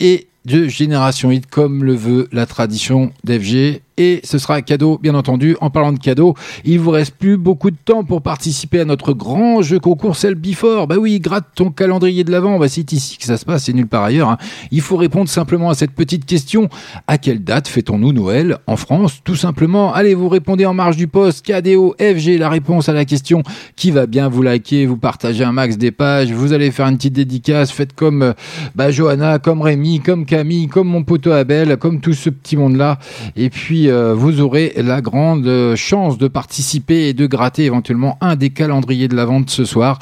[0.00, 3.80] et de Génération Hit comme le veut la tradition d'FG.
[3.98, 5.56] Et ce sera un cadeau, bien entendu.
[5.60, 9.12] En parlant de cadeau, il vous reste plus beaucoup de temps pour participer à notre
[9.12, 10.86] grand jeu concours Cell Before.
[10.86, 12.58] Bah oui, gratte ton calendrier de l'avant.
[12.58, 14.30] Bah c'est ici que ça se passe, c'est nulle part ailleurs.
[14.30, 14.38] hein.
[14.70, 16.68] Il faut répondre simplement à cette petite question.
[17.06, 19.20] À quelle date fêtons-nous Noël en France?
[19.24, 19.92] Tout simplement.
[19.92, 21.44] Allez, vous répondez en marge du poste.
[21.44, 23.42] KDO, FG, la réponse à la question
[23.76, 26.32] qui va bien vous liker, vous partager un max des pages.
[26.32, 27.70] Vous allez faire une petite dédicace.
[27.70, 28.32] Faites comme euh,
[28.74, 32.98] bah, Johanna, comme Rémi, comme Camille, comme mon poteau Abel, comme tout ce petit monde-là.
[33.36, 38.18] Et puis, euh, vous aurez la grande euh, chance de participer et de gratter éventuellement
[38.20, 39.98] un des calendriers de la vente ce soir.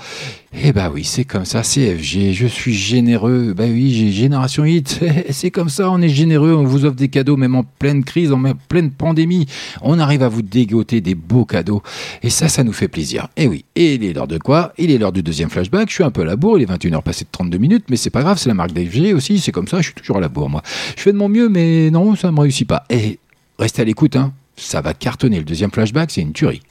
[0.53, 3.55] Eh bah oui, c'est comme ça, CFG, je suis généreux.
[3.57, 4.99] Bah oui, j'ai Génération Hit,
[5.31, 8.33] c'est comme ça, on est généreux, on vous offre des cadeaux même en pleine crise,
[8.33, 9.47] en pleine pandémie.
[9.81, 11.83] On arrive à vous dégoter des beaux cadeaux.
[12.25, 13.29] Et ça, ça nous fait plaisir.
[13.37, 14.73] Et oui, et il est l'heure de quoi?
[14.77, 16.73] Il est l'heure du deuxième flashback, je suis un peu à la bourre, il est
[16.73, 19.53] 21h passé de 32 minutes, mais c'est pas grave, c'est la marque d'FG aussi, c'est
[19.53, 20.63] comme ça, je suis toujours à la bourre moi.
[20.97, 22.85] Je fais de mon mieux, mais non, ça me réussit pas.
[22.91, 23.21] Et
[23.61, 24.33] restez à l'écoute, hein.
[24.57, 26.63] Ça va cartonner, le deuxième flashback, c'est une tuerie.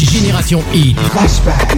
[0.00, 0.98] Génération Hit.
[0.98, 1.76] Flashback.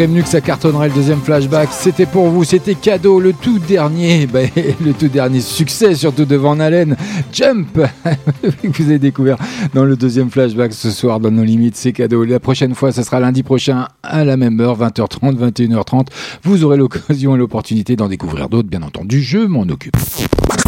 [0.00, 1.68] Prévenu que ça cartonnerait le deuxième flashback.
[1.72, 4.40] C'était pour vous, c'était cadeau, le tout dernier, bah,
[4.82, 6.96] le tout dernier succès, surtout de Van Halen.
[7.34, 9.36] Jump que Vous avez découvert
[9.74, 12.24] dans le deuxième flashback ce soir dans nos limites, c'est cadeau.
[12.24, 16.06] La prochaine fois, ce sera lundi prochain à la même heure, 20h30, 21h30.
[16.44, 19.20] Vous aurez l'occasion et l'opportunité d'en découvrir d'autres, bien entendu.
[19.20, 19.98] Je m'en occupe.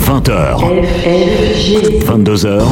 [0.05, 0.59] 20h.
[2.05, 2.62] 22h.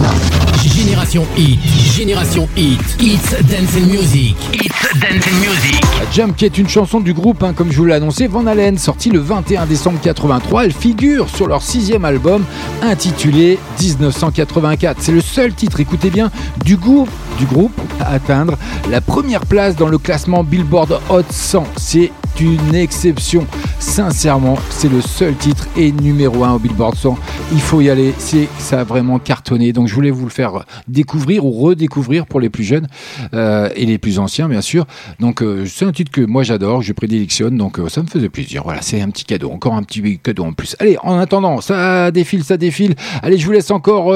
[0.65, 1.61] Génération Hit.
[1.97, 2.81] Génération Hit.
[3.01, 4.37] It's dancing music.
[4.53, 5.81] It's dancing music.
[6.13, 8.77] Jump qui est une chanson du groupe, hein, comme je vous l'ai annoncé, Van Halen,
[8.79, 10.65] sortie le 21 décembre 83.
[10.65, 12.45] Elle figure sur leur sixième album
[12.83, 14.99] intitulé 1984.
[15.01, 16.31] C'est le seul titre, écoutez bien,
[16.65, 18.57] du groupe, du groupe à atteindre
[18.91, 21.65] la première place dans le classement Billboard Hot 100.
[21.77, 23.47] C'est une exception.
[23.81, 27.17] Sincèrement, c'est le seul titre et numéro 1 au Billboard 100.
[27.53, 28.15] Il faut y aller.
[28.59, 29.73] Ça a vraiment cartonné.
[29.73, 32.87] Donc je voulais vous le faire découvrir ou redécouvrir pour les plus jeunes
[33.35, 34.87] euh, et les plus anciens, bien sûr.
[35.19, 37.57] Donc euh, c'est un titre que moi j'adore, je prédilectionne.
[37.57, 38.63] Donc euh, ça me faisait plaisir.
[38.65, 40.77] Voilà, c'est un petit cadeau, encore un petit cadeau en plus.
[40.79, 42.95] Allez, en attendant, ça défile, ça défile.
[43.21, 44.15] Allez, je vous laisse encore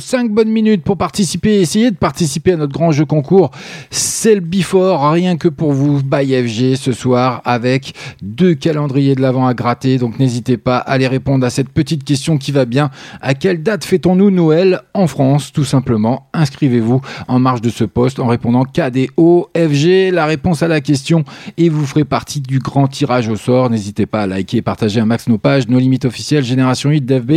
[0.00, 1.60] 5 bonnes minutes pour participer.
[1.60, 3.52] Essayez de participer à notre grand jeu concours.
[3.90, 9.22] C'est le Before, rien que pour vous, by FG ce soir avec deux calendriers de
[9.22, 9.98] l'avant à gratter.
[9.98, 12.71] Donc n'hésitez pas à aller répondre à cette petite question qui va bien.
[13.20, 18.18] À quelle date fêtons-nous Noël en France Tout simplement, inscrivez-vous en marge de ce poste
[18.18, 21.24] en répondant KDO FG, la réponse à la question
[21.56, 23.70] et vous ferez partie du grand tirage au sort.
[23.70, 27.02] N'hésitez pas à liker et partager un max nos pages, nos limites officielles, Génération 8
[27.02, 27.32] d'FB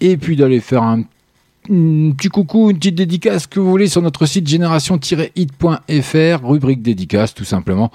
[0.00, 1.02] et puis d'aller faire un
[1.70, 7.34] un petit coucou, une petite dédicace que vous voulez sur notre site génération-hit.fr, rubrique dédicace
[7.34, 7.90] tout simplement.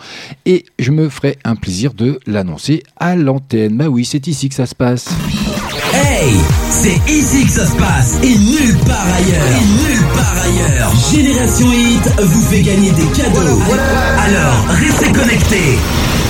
[0.46, 3.78] Et je me ferai un plaisir de l'annoncer à l'antenne.
[3.78, 5.10] Bah oui, c'est ici que ça se passe.
[5.94, 6.34] Hey,
[6.72, 9.46] c'est ici que ça se passe et nulle part ailleurs.
[9.48, 10.92] Et nulle part ailleurs.
[11.14, 13.60] Génération Hit vous fait gagner des cadeaux.
[14.18, 15.78] Alors, restez connectés.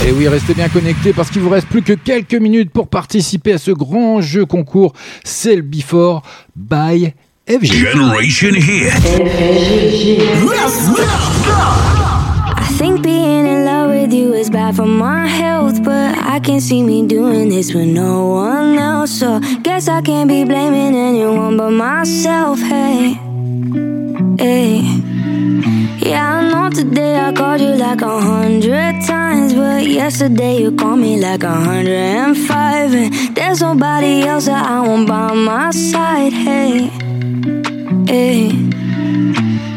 [0.05, 3.53] Et oui, restez bien connectés parce qu'il vous reste plus que quelques minutes pour participer
[3.53, 4.91] à ce grand jeu concours
[5.23, 6.23] Cell Before
[6.57, 7.13] by
[7.47, 7.65] FG.
[7.65, 8.91] Generation Hit.
[12.57, 13.22] I think being
[14.03, 17.87] with you is bad for my health, but I can't see me doing this with
[17.87, 19.11] no one else.
[19.19, 22.59] So guess I can't be blaming anyone but myself.
[22.59, 23.13] Hey,
[24.43, 24.81] hey.
[26.09, 30.99] Yeah, I know today I called you like a hundred times, but yesterday you called
[30.99, 35.71] me like a hundred and five, and there's nobody else that I want by my
[35.71, 36.33] side.
[36.33, 36.89] Hey,
[38.11, 38.51] hey.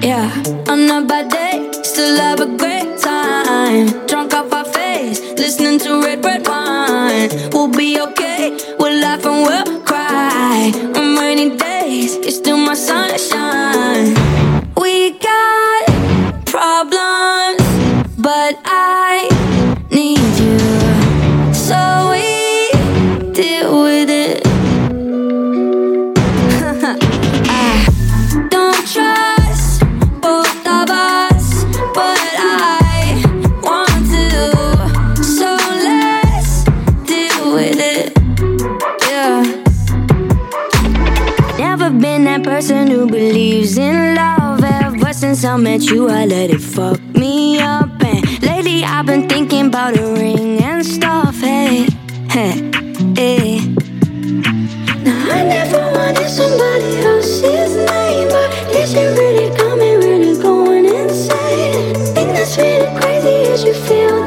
[0.03, 0.27] Yeah,
[0.69, 3.87] on a bad day, still have a great time.
[4.07, 7.31] Drunk off our face, listening to red, red wine.
[7.53, 10.73] We'll be okay, we'll laugh and we'll cry.
[10.97, 12.17] On rainy days,
[43.09, 44.63] believes in love.
[44.63, 47.91] Ever since I met you, I let it fuck me up.
[48.03, 51.39] And lately, I've been thinking about a ring and stuff.
[51.41, 51.87] Hey,
[52.31, 52.71] hey,
[53.15, 53.61] hey.
[55.05, 61.95] Now, I never wanted somebody else's name, but is it really coming, really going insane?
[62.15, 64.26] Thing that's really crazy is you feel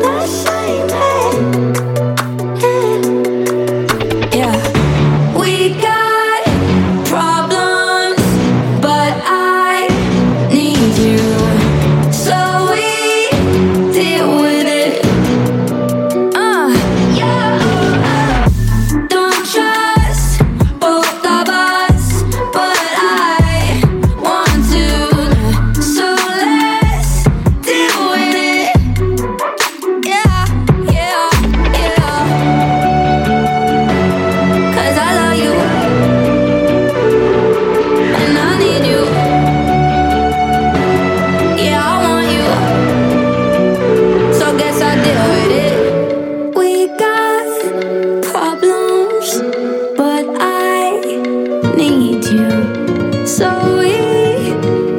[51.79, 53.47] need you So
[53.79, 54.53] we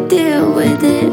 [0.09, 1.12] deal with it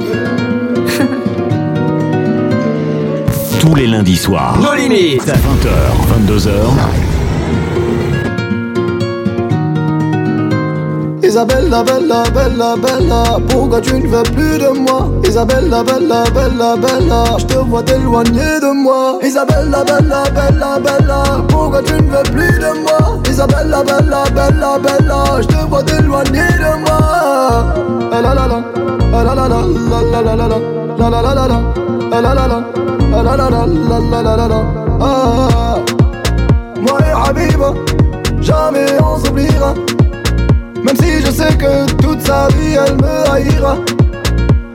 [3.60, 4.58] Tous les lundis soirs.
[4.62, 5.26] Nos limites.
[5.26, 7.17] 20h, 22h.
[11.38, 17.38] Isabella, bella, bella, bella, pourquoi tu ne veux plus de moi Isabella, bella, bella, bella,
[17.38, 22.58] je te vois t'éloigner de moi Isabella, bella, bella, bella, pourquoi tu ne veux plus
[22.58, 26.98] de moi Isabella, bella, bella, bella, je te vois t'éloigner de moi
[28.12, 28.64] Ah la la la,
[29.14, 29.62] ah la la la,
[29.92, 30.58] la la la la la,
[30.98, 31.62] la la la la la,
[32.14, 32.64] ah la la la,
[33.14, 33.66] ah la la la,
[34.10, 34.62] la la la la
[35.02, 35.76] ah
[36.82, 37.74] Moi et Habiba,
[38.42, 39.76] jamais on s'oubliera
[41.26, 43.78] je sais que toute sa vie elle me haïra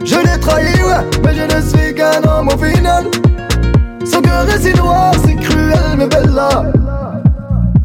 [0.04, 3.04] Je l'ai trahi ouais Mais je ne suis qu'un homme au final
[4.04, 6.64] Son cœur est si noir, c'est cruel, mais bella.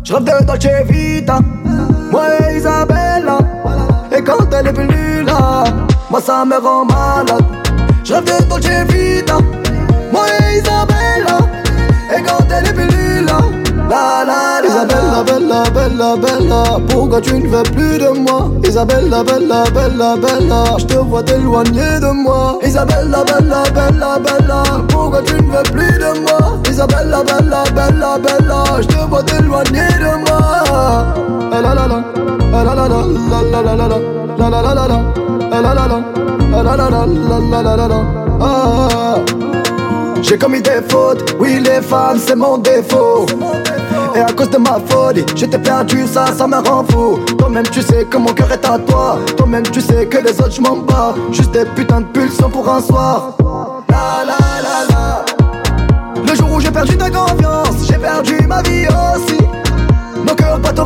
[0.04, 1.40] Je rêve de Dolce Vita,
[2.12, 3.40] moi et Isabella.
[4.16, 5.66] Et quand elle est plus là,
[6.10, 7.44] moi ça me rend malade.
[8.06, 9.38] Je rêve de Dolce Vita,
[10.12, 11.38] moi et Isabella.
[12.16, 13.40] Et quand elle est plus là,
[13.90, 14.68] la la la.
[14.68, 15.24] Isabella,
[15.72, 16.64] bella, bella.
[16.90, 18.52] Pourquoi tu ne veux plus de moi?
[18.64, 20.64] Isabella, bella, bella, bella.
[20.78, 22.60] Je te vois t'éloigner de moi.
[22.64, 24.64] Isabella, bella, bella, bella.
[24.90, 26.58] Pourquoi tu ne veux plus de moi?
[26.70, 28.64] Isabella, bella, bella, bella.
[28.82, 30.40] Je te vois t'éloigner de moi.
[31.52, 32.00] La la la la.
[32.52, 32.76] La la
[37.88, 37.98] la
[38.40, 39.16] Ah.
[40.22, 43.26] J'ai commis des fautes, oui les femmes c'est mon défaut
[44.18, 47.20] Et à cause de ma folie, je t'ai perdu, ça, ça me rend fou.
[47.38, 49.20] Toi-même tu sais que mon cœur est à toi.
[49.38, 51.14] Toi-même tu sais que les autres je m'en bats.
[51.32, 53.38] Juste des putains de pulsions pour un soir.
[53.90, 55.26] La la la la.
[56.28, 59.38] Le jour où j'ai perdu ta confiance, j'ai perdu ma vie aussi.
[60.26, 60.86] Nos cœurs battent au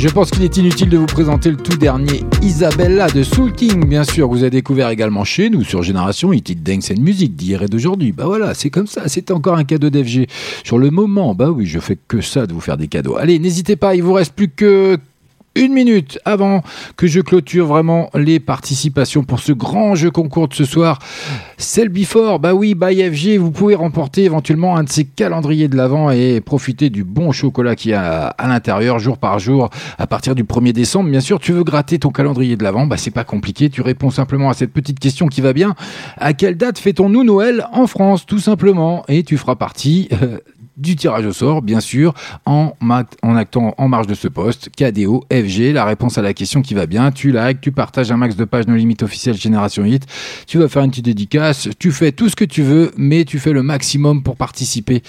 [0.00, 3.86] Je pense qu'il est inutile de vous présenter le tout dernier Isabella de Soul King,
[3.86, 4.28] bien sûr.
[4.28, 7.68] Vous avez découvert également chez nous sur Génération Hit It Dance and Music d'hier et
[7.68, 8.10] d'aujourd'hui.
[8.10, 9.02] Bah voilà, c'est comme ça.
[9.08, 10.26] C'est encore un cadeau d'FG.
[10.64, 13.18] Sur le moment, bah oui, je fais que ça de vous faire des cadeaux.
[13.18, 14.96] Allez, n'hésitez pas, il vous reste plus que
[15.54, 16.62] une minute avant
[16.96, 21.00] que je clôture vraiment les participations pour ce grand jeu concours de ce soir.
[21.58, 25.76] Celle Before, bah oui, by FG, vous pouvez remporter éventuellement un de ces calendriers de
[25.76, 30.06] l'avant et profiter du bon chocolat qu'il y a à l'intérieur jour par jour à
[30.06, 31.10] partir du 1er décembre.
[31.10, 34.10] Bien sûr, tu veux gratter ton calendrier de l'avant, bah c'est pas compliqué, tu réponds
[34.10, 35.74] simplement à cette petite question qui va bien.
[36.16, 39.04] À quelle date fêtons-nous Noël en France, tout simplement?
[39.08, 40.38] Et tu feras partie euh,
[40.80, 42.14] du tirage au sort, bien sûr,
[42.46, 42.72] en,
[43.36, 46.86] actant en marge de ce poste, KDO, FG, la réponse à la question qui va
[46.86, 50.06] bien, tu likes, tu partages un max de pages no limite officielle Génération Hit,
[50.46, 53.38] tu vas faire une petite dédicace, tu fais tout ce que tu veux, mais tu
[53.38, 55.02] fais le maximum pour participer,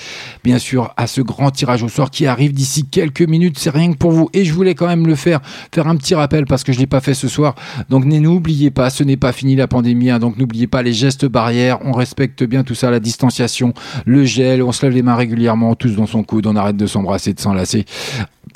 [0.43, 3.93] bien sûr, à ce grand tirage au sort qui arrive d'ici quelques minutes, c'est rien
[3.93, 5.41] que pour vous, et je voulais quand même le faire,
[5.73, 7.55] faire un petit rappel parce que je l'ai pas fait ce soir,
[7.89, 11.25] donc n'oubliez pas, ce n'est pas fini la pandémie, hein, donc n'oubliez pas les gestes
[11.25, 13.73] barrières, on respecte bien tout ça, la distanciation,
[14.05, 16.87] le gel, on se lève les mains régulièrement, tous dans son coude, on arrête de
[16.87, 17.85] s'embrasser, de s'enlacer.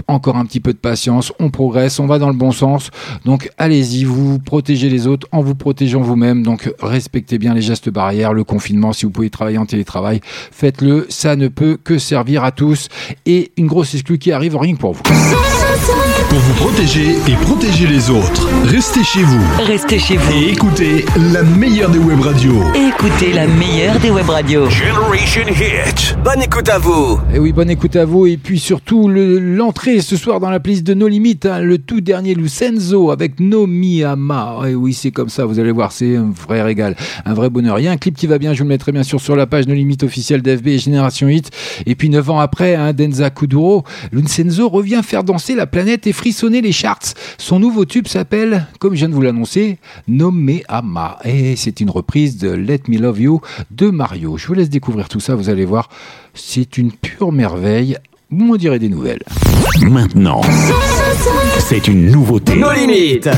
[0.07, 2.91] Encore un petit peu de patience, on progresse, on va dans le bon sens.
[3.23, 6.43] Donc allez-y, vous protégez les autres en vous protégeant vous-même.
[6.43, 11.07] Donc respectez bien les gestes barrières, le confinement, si vous pouvez travailler en télétravail, faites-le,
[11.09, 12.89] ça ne peut que servir à tous.
[13.25, 15.03] Et une grosse exclue qui arrive, rien que pour vous.
[16.35, 19.39] Pour vous protéger et protéger les autres, restez chez vous.
[19.65, 20.33] Restez chez vous.
[20.33, 22.61] Et écoutez la meilleure des web radios.
[22.75, 24.69] Écoutez la meilleure des web radios.
[24.69, 26.17] Generation Hit.
[26.25, 27.21] Bonne écoute à vous.
[27.33, 28.25] Et oui, bonne écoute à vous.
[28.27, 31.77] Et puis surtout, le- l'entrée ce soir dans la playlist de No Limit, hein, le
[31.77, 34.57] tout dernier Lucenzo avec No Miyama.
[34.67, 37.79] Et oui, c'est comme ça, vous allez voir, c'est un vrai régal, un vrai bonheur.
[37.79, 39.37] Il y a un clip qui va bien, je vous le mettrai bien sûr sur
[39.37, 41.49] la page No Limit officielle d'FB et Génération Hit.
[41.85, 46.11] Et puis neuf ans après, hein, Denza Kuduro, Lucenzo revient faire danser la planète et
[46.25, 47.13] frissonner les charts.
[47.37, 49.77] Son nouveau tube s'appelle, comme je viens de vous l'annoncer,
[50.07, 51.19] No Miyama.
[51.23, 54.35] Et c'est une reprise de Let Me Love You de Mario.
[54.35, 55.87] Je vous laisse découvrir tout ça, vous allez voir,
[56.33, 57.99] c'est une pure merveille.
[58.31, 59.21] Vous m'en direz des nouvelles.
[59.81, 60.41] Maintenant,
[61.59, 62.55] c'est une nouveauté.
[62.55, 63.29] Nos limites.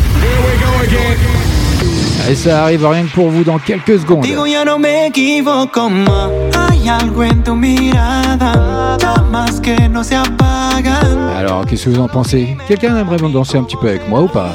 [2.30, 4.22] Et ça arrive rien que pour vous dans quelques secondes.
[4.22, 6.30] Digo, ya no me equivoco más.
[6.54, 11.30] Hay algo en tu mirada, llamas que no se apagan.
[11.38, 12.58] Alors, qu'est-ce que vous en pensez?
[12.68, 14.52] Quelqu'un aimerait bien danser un petit peu avec moi ou pas?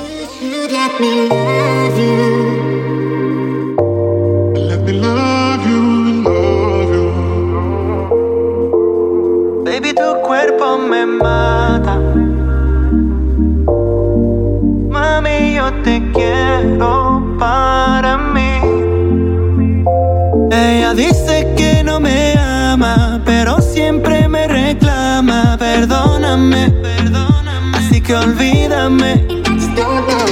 [9.64, 11.98] Baby, tu cuerpo me mata.
[14.90, 17.11] Mami, yo te quiero
[17.42, 18.52] para mí.
[20.52, 25.56] Ella dice que no me ama, pero siempre me reclama.
[25.58, 27.78] Perdóname, perdóname.
[27.78, 29.26] Así que olvídame.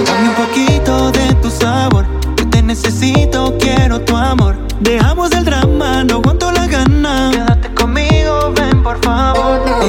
[0.07, 2.05] Dame un poquito de tu sabor.
[2.37, 4.55] Yo te necesito, quiero tu amor.
[4.79, 6.60] Dejamos el drama, no aguanto la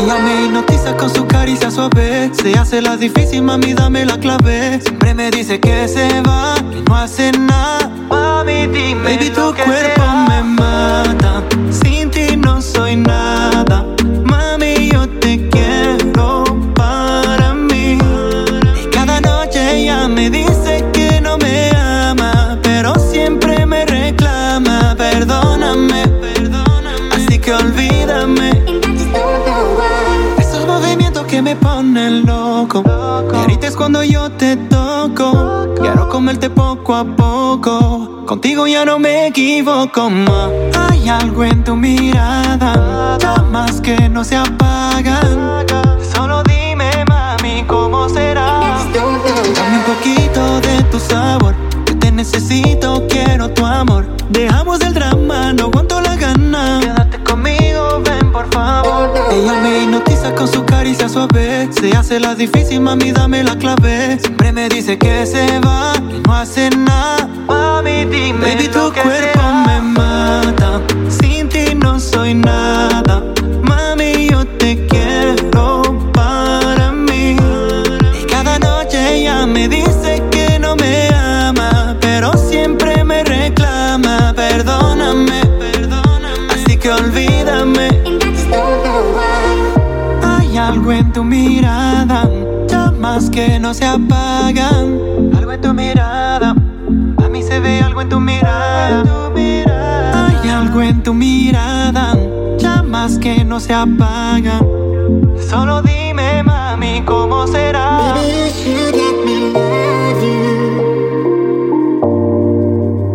[0.08, 2.32] hipnotiza con su caricia suave.
[2.34, 4.80] Se hace la difícil, mami, dame la clave.
[4.82, 7.90] Siempre me dice que se va, que no hace nada.
[8.10, 9.04] Mami, dime.
[9.04, 11.44] Baby, tu cuerpo me mata.
[11.70, 13.86] Sin ti no soy nada.
[31.52, 32.82] Me ponen loco.
[33.34, 35.68] Y ahorita es cuando yo te toco.
[35.82, 38.24] Quiero comerte poco a poco.
[38.26, 40.50] Contigo ya no me equivoco más.
[40.78, 45.66] Hay algo en tu mirada, llamas que no se apagan.
[46.14, 48.78] Solo dime, mami, cómo será.
[48.94, 51.54] Dame un poquito de tu sabor.
[51.86, 54.06] Que te necesito, quiero tu amor.
[54.30, 55.91] Dejamos el drama, no aguanto
[59.32, 61.70] Ella me hipnotiza con su caricia suave.
[61.72, 64.20] Se hace la difícil, mami, dame la clave.
[64.20, 67.30] Siempre me dice que se va, que no hace nada.
[67.48, 68.46] Mami, dime.
[68.46, 70.82] Baby, tu cuerpo me mata.
[71.08, 73.24] Sin ti no soy nada.
[73.64, 75.82] Mami, yo te quiero
[76.12, 77.38] para mí.
[78.22, 84.34] Y cada noche ella me dice que no me ama, pero siempre me reclama.
[84.36, 85.42] Perdóname,
[86.50, 88.11] así que olvídame.
[90.62, 92.30] Algo en tu mirada,
[92.68, 95.32] llamas que no se apagan.
[95.36, 96.56] Algo en tu mirada,
[97.18, 99.04] a mí se ve algo en tu mirada.
[100.14, 102.16] Hay algo en tu mirada,
[102.60, 104.62] llamas que no se apagan.
[105.50, 108.16] Solo dime, mami, cómo será.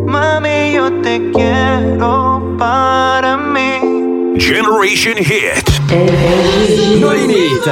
[0.06, 4.34] Mami, yo te quiero para mí.
[4.36, 5.65] Generation Hit.
[5.88, 7.70] No Limite.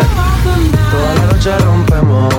[0.91, 2.32] Toda la noche rompemos,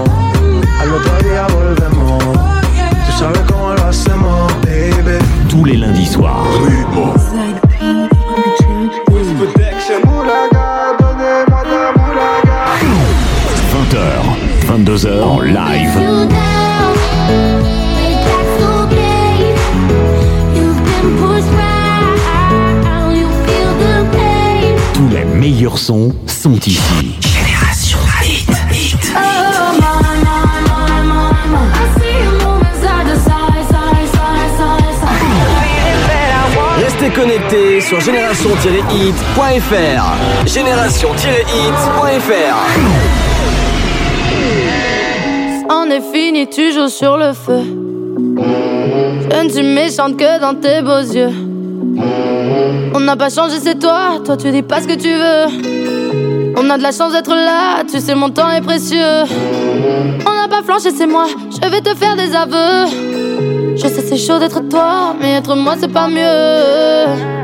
[0.79, 2.23] al otro día volvemos.
[2.23, 5.19] Tú sabes cómo lo hacemos, baby.
[5.49, 6.31] Tous les lundis soirs.
[13.71, 16.34] 20h, 22h en live.
[25.45, 26.79] Meilleurs sons sont ici.
[27.21, 29.13] Génération Hit, Hit.
[36.79, 40.47] Restez connectés sur génération-hit.fr.
[40.47, 42.55] Génération-hit.fr.
[45.69, 47.61] On est fini, tu joues sur le feu.
[49.31, 51.29] Je ne suis méchante que dans tes beaux yeux.
[52.93, 54.19] On n'a pas changé, c'est toi.
[54.23, 56.53] Toi, tu dis pas ce que tu veux.
[56.57, 59.23] On a de la chance d'être là, tu sais, mon temps est précieux.
[60.25, 61.27] On n'a pas flanché, c'est moi.
[61.51, 63.75] Je vais te faire des aveux.
[63.75, 67.34] Je sais, c'est chaud d'être toi, mais être moi, c'est pas mieux.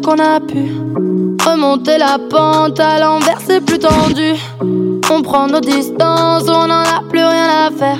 [0.00, 0.72] Qu'on a pu.
[1.44, 4.34] Remonter la pente à l'envers, c'est plus tendu.
[5.10, 7.98] On prend nos distances, on n'en a plus rien à faire.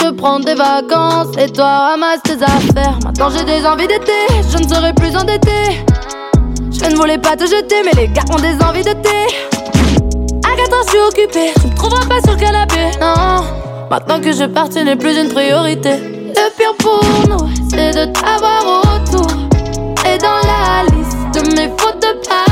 [0.00, 2.98] Je prends des vacances et toi ramasse tes affaires.
[3.04, 4.12] Maintenant j'ai des envies d'été,
[4.50, 5.84] je ne serai plus endettée.
[6.70, 9.26] Je ne voulais pas te jeter, mais les gars ont des envies de thé.
[10.44, 12.90] À 4 ans, je suis occupée, tu me trouveras pas sur le canapé.
[13.00, 13.44] Non,
[13.90, 15.96] maintenant que je pars, tu n'es plus une priorité.
[16.28, 19.30] Le pire pour nous, c'est de t'avoir autour.
[20.06, 20.97] Et dans la
[21.38, 22.47] liste de mes fautes de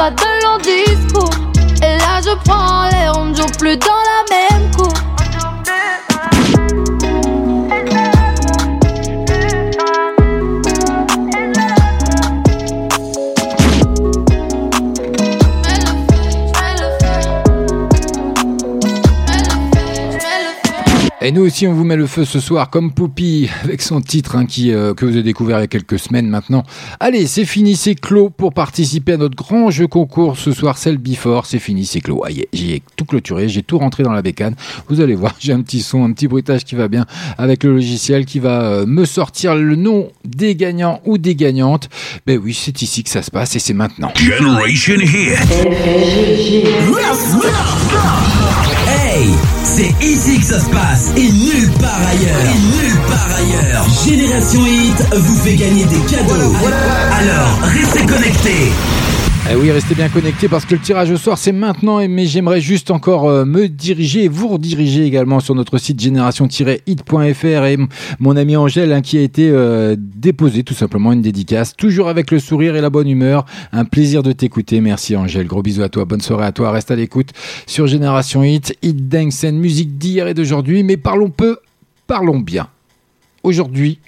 [0.00, 1.30] pas de long discours.
[1.82, 3.89] Et là, je prends l'air, on joue plus dans
[21.30, 24.34] Et nous aussi, on vous met le feu ce soir, comme Poupy, avec son titre
[24.34, 26.64] hein, qui, euh, que vous avez découvert il y a quelques semaines maintenant.
[26.98, 30.98] Allez, c'est fini, c'est clos pour participer à notre grand jeu concours ce soir, celle
[30.98, 31.46] Before.
[31.46, 32.24] C'est fini, c'est clos.
[32.24, 34.56] Aïe, j'ai tout clôturé, j'ai tout rentré dans la bécane.
[34.88, 37.06] Vous allez voir, j'ai un petit son, un petit bruitage qui va bien
[37.38, 41.88] avec le logiciel qui va euh, me sortir le nom des gagnants ou des gagnantes.
[42.26, 44.10] Ben oui, c'est ici que ça se passe et c'est maintenant.
[44.16, 45.38] Generation Hit.
[49.20, 49.34] Hey,
[49.64, 52.40] c'est ici que ça se passe et nulle part ailleurs.
[52.42, 53.86] Et nulle part ailleurs.
[54.02, 56.54] Génération Hit vous fait gagner des cadeaux.
[57.12, 58.72] Alors, restez connectés.
[59.48, 62.60] Eh oui, restez bien connectés parce que le tirage au sort c'est maintenant, mais j'aimerais
[62.60, 67.78] juste encore euh, me diriger et vous rediriger également sur notre site génération-hit.fr et
[68.20, 72.30] mon ami Angèle hein, qui a été euh, déposé tout simplement une dédicace, toujours avec
[72.30, 73.44] le sourire et la bonne humeur.
[73.72, 74.80] Un plaisir de t'écouter.
[74.80, 75.46] Merci Angèle.
[75.46, 76.04] Gros bisous à toi.
[76.04, 76.70] Bonne soirée à toi.
[76.70, 77.30] Reste à l'écoute
[77.66, 81.58] sur Génération Hit, Hit scène musique d'hier et d'aujourd'hui, mais parlons peu,
[82.06, 82.68] parlons bien.
[83.42, 83.98] Aujourd'hui,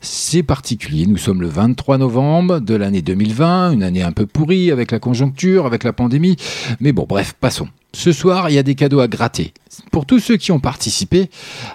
[0.00, 1.06] c'est particulier.
[1.06, 5.00] Nous sommes le 23 novembre de l'année 2020, une année un peu pourrie avec la
[5.00, 6.36] conjoncture, avec la pandémie.
[6.78, 7.68] Mais bon, bref, passons.
[7.92, 9.52] Ce soir, il y a des cadeaux à gratter.
[9.90, 11.28] Pour tous ceux qui ont participé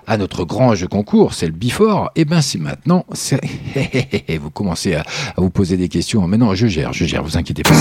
[0.08, 3.06] à notre grand jeu concours, c'est le Before, et ben c'est maintenant.
[4.42, 6.26] vous commencez à, à vous poser des questions.
[6.28, 7.72] Mais non, je gère, je gère, vous inquiétez pas.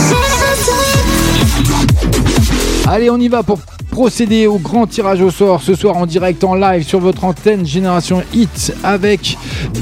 [2.86, 3.60] Allez, on y va pour
[3.90, 7.66] procéder au grand tirage au sort ce soir en direct en live sur votre antenne
[7.66, 9.36] Génération Hit avec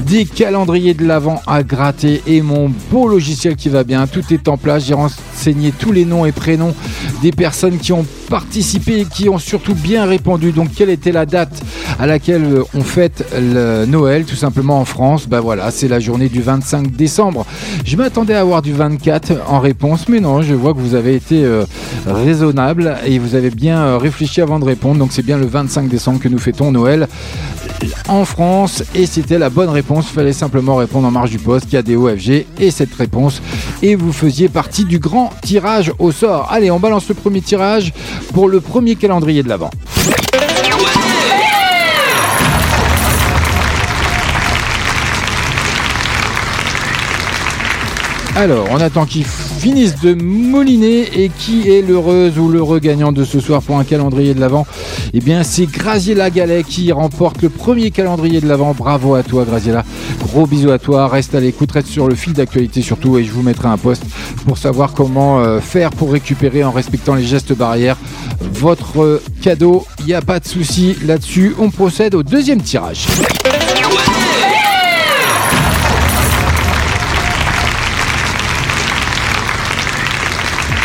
[0.05, 4.05] des calendriers de l'avant à gratter et mon beau logiciel qui va bien.
[4.07, 4.85] Tout est en place.
[4.85, 6.75] J'ai renseigné tous les noms et prénoms
[7.21, 10.18] des personnes qui ont participé et qui ont surtout bien répondu.
[10.23, 11.61] Donc, quelle était la date
[11.97, 15.27] à laquelle euh, on fête le Noël tout simplement en France?
[15.27, 17.45] Ben voilà, c'est la journée du 25 décembre.
[17.85, 21.15] Je m'attendais à avoir du 24 en réponse, mais non, je vois que vous avez
[21.15, 21.65] été euh,
[22.05, 24.99] raisonnable et vous avez bien euh, réfléchi avant de répondre.
[24.99, 27.07] Donc c'est bien le 25 décembre que nous fêtons Noël
[28.07, 30.07] en France et c'était la bonne réponse.
[30.07, 33.41] Fallait simplement répondre en marge du poste, KDOFG et cette réponse
[33.81, 36.47] et vous faisiez partie du grand tirage au sort.
[36.51, 37.93] Allez, on balance le premier tirage
[38.33, 39.71] pour le premier calendrier de l'avant.
[48.35, 49.25] Alors, on attend qu'ils
[49.59, 53.83] finissent de mouliner et qui est l'heureuse ou l'heureux gagnant de ce soir pour un
[53.83, 54.65] calendrier de l'Avent
[55.13, 58.73] Eh bien, c'est Graziella Gallet qui remporte le premier calendrier de l'Avent.
[58.73, 59.83] Bravo à toi, Graziella.
[60.23, 61.09] Gros bisous à toi.
[61.09, 64.03] Reste à l'écoute, reste sur le fil d'actualité surtout et je vous mettrai un post
[64.45, 67.97] pour savoir comment euh, faire pour récupérer en respectant les gestes barrières
[68.53, 69.85] votre euh, cadeau.
[69.99, 71.53] Il n'y a pas de souci là-dessus.
[71.59, 73.07] On procède au deuxième tirage.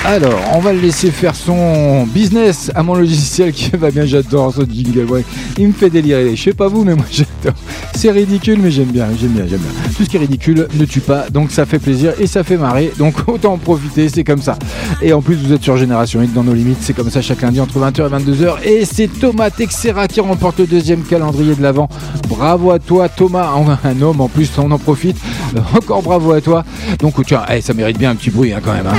[0.07, 4.05] Alors, on va le laisser faire son business à mon logiciel qui va bien.
[4.05, 5.25] J'adore ce jingle.
[5.57, 6.37] Il me fait délirer.
[6.37, 7.59] Je sais pas vous, mais moi j'adore.
[7.95, 9.07] C'est ridicule, mais j'aime bien.
[9.19, 9.71] J'aime bien, j'aime bien.
[9.97, 12.59] Tout ce qui est ridicule ne tue pas, donc ça fait plaisir et ça fait
[12.59, 12.93] marrer.
[12.99, 14.11] Donc autant en profiter.
[14.11, 14.59] C'est comme ça.
[15.01, 16.79] Et en plus, vous êtes sur Génération Hit dans nos limites.
[16.83, 18.63] C'est comme ça chaque lundi entre 20h et 22h.
[18.63, 21.89] Et c'est Thomas Texera qui remporte le deuxième calendrier de l'avant.
[22.29, 23.49] Bravo à toi, Thomas.
[23.85, 25.17] Un homme en plus, on en profite.
[25.75, 26.63] Encore bravo à toi.
[27.01, 28.87] Donc tiens, eh, ça mérite bien un petit bruit hein, quand même.
[28.87, 28.99] hein.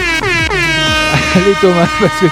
[1.36, 2.26] Allez Thomas, parce que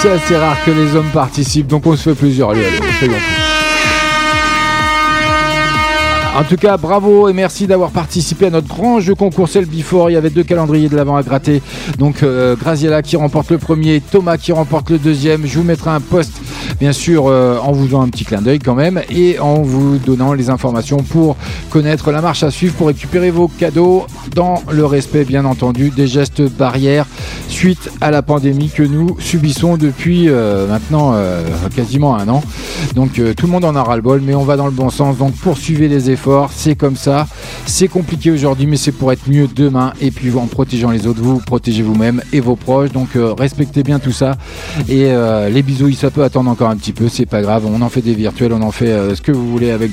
[0.00, 2.50] c'est assez rare que les hommes participent, donc on se fait plusieurs.
[2.50, 3.39] Allez, allez, soyons fous.
[6.38, 10.10] En tout cas, bravo et merci d'avoir participé à notre grand jeu concours Cell Before.
[10.10, 11.60] Il y avait deux calendriers de l'avant à gratter.
[11.98, 15.44] Donc, euh, Graziella qui remporte le premier, Thomas qui remporte le deuxième.
[15.44, 16.32] Je vous mettrai un post,
[16.78, 19.98] bien sûr, euh, en vous donnant un petit clin d'œil quand même et en vous
[19.98, 21.36] donnant les informations pour
[21.68, 26.06] connaître la marche à suivre pour récupérer vos cadeaux dans le respect, bien entendu, des
[26.06, 27.06] gestes barrières
[27.48, 31.42] suite à la pandémie que nous subissons depuis euh, maintenant euh,
[31.74, 32.42] quasiment un an.
[32.94, 35.18] Donc, tout le monde en a ras-le-bol, mais on va dans le bon sens.
[35.18, 36.19] Donc, poursuivez les efforts.
[36.52, 37.26] C'est comme ça.
[37.66, 39.92] C'est compliqué aujourd'hui, mais c'est pour être mieux demain.
[40.00, 42.92] Et puis, en protégeant les autres, vous, protégez vous-même et vos proches.
[42.92, 44.36] Donc, euh, respectez bien tout ça.
[44.88, 47.08] Et euh, les bisous, ça peut attendre encore un petit peu.
[47.08, 47.64] C'est pas grave.
[47.66, 49.92] On en fait des virtuels, on en fait euh, ce que vous voulez avec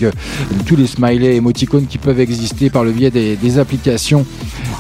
[0.66, 4.26] tous les smileys, émoticônes qui peuvent exister par le biais des, applications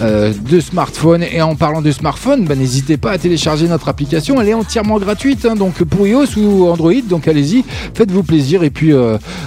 [0.02, 1.24] de smartphone.
[1.24, 4.42] Et en parlant de smartphone, bah, n'hésitez pas à télécharger notre application.
[4.42, 7.02] Elle est entièrement gratuite, hein, donc pour iOS ou Android.
[7.08, 7.64] Donc allez-y,
[7.94, 8.64] faites-vous plaisir.
[8.64, 8.92] Et puis,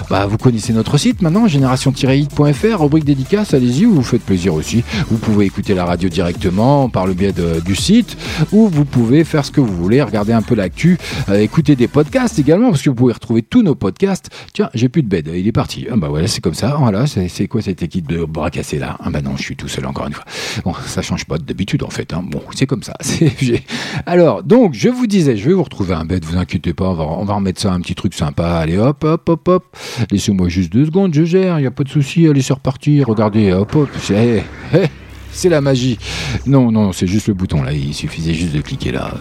[0.09, 1.47] bah, vous connaissez notre site maintenant,
[1.95, 3.53] génération-hit.fr, rubrique dédicace.
[3.53, 4.83] Allez-y, vous vous faites plaisir aussi.
[5.09, 7.33] Vous pouvez écouter la radio directement par le biais
[7.65, 8.17] du site,
[8.51, 10.97] ou vous pouvez faire ce que vous voulez, regarder un peu l'actu,
[11.29, 14.29] euh, écouter des podcasts également, parce que vous pouvez retrouver tous nos podcasts.
[14.53, 15.87] Tiens, j'ai plus de bed, il est parti.
[15.91, 16.75] Ah bah voilà, c'est comme ça.
[16.79, 18.97] Voilà, c'est c'est quoi cette équipe de bras cassés là?
[19.03, 20.25] Ah bah non, je suis tout seul encore une fois.
[20.63, 22.13] Bon, ça change pas d'habitude en fait.
[22.13, 22.23] hein.
[22.25, 22.93] Bon, c'est comme ça.
[24.05, 26.93] Alors, donc, je vous disais, je vais vous retrouver un bed, vous inquiétez pas, on
[26.93, 28.47] va, on va remettre ça un petit truc sympa.
[28.57, 29.77] Allez, hop, hop, hop, hop.
[30.11, 32.27] Laissez-moi juste deux secondes, je gère, il n'y a pas de souci.
[32.27, 33.03] Allez, c'est reparti.
[33.03, 33.89] Regardez, hop, hop.
[33.99, 34.43] C'est
[34.73, 34.85] eh,
[35.31, 35.97] c'est la magie.
[36.45, 37.71] Non, non, c'est juste le bouton là.
[37.71, 39.13] Il suffisait juste de cliquer là.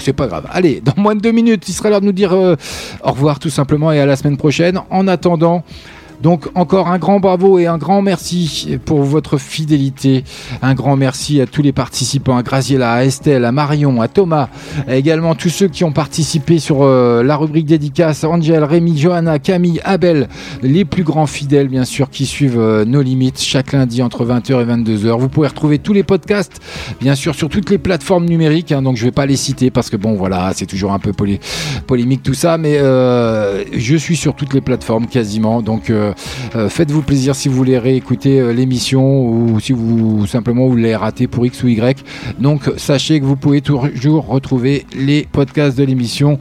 [0.00, 0.46] C'est pas grave.
[0.50, 2.56] Allez, dans moins de deux minutes, il sera l'heure de nous dire euh,
[3.04, 4.80] au revoir tout simplement et à la semaine prochaine.
[4.90, 5.64] En attendant.
[6.22, 10.24] Donc encore un grand bravo et un grand merci pour votre fidélité.
[10.60, 14.48] Un grand merci à tous les participants, à Graziella, à Estelle, à Marion, à Thomas,
[14.88, 19.80] également tous ceux qui ont participé sur euh, la rubrique dédicace, Angel, Rémi, Johanna, Camille,
[19.84, 20.28] Abel,
[20.62, 24.60] les plus grands fidèles bien sûr qui suivent euh, nos limites chaque lundi entre 20h
[24.60, 25.18] et 22h.
[25.18, 26.60] Vous pouvez retrouver tous les podcasts
[27.00, 29.88] bien sûr sur toutes les plateformes numériques, hein, donc je vais pas les citer parce
[29.88, 31.40] que bon voilà, c'est toujours un peu polé-
[31.86, 35.62] polémique tout ça, mais euh, je suis sur toutes les plateformes quasiment,
[36.68, 41.26] faites-vous plaisir si vous voulez réécouter euh, l'émission ou si vous simplement vous l'avez raté
[41.26, 42.04] pour X ou Y.
[42.38, 46.38] Donc sachez que vous pouvez toujours retrouver les podcasts de l'émission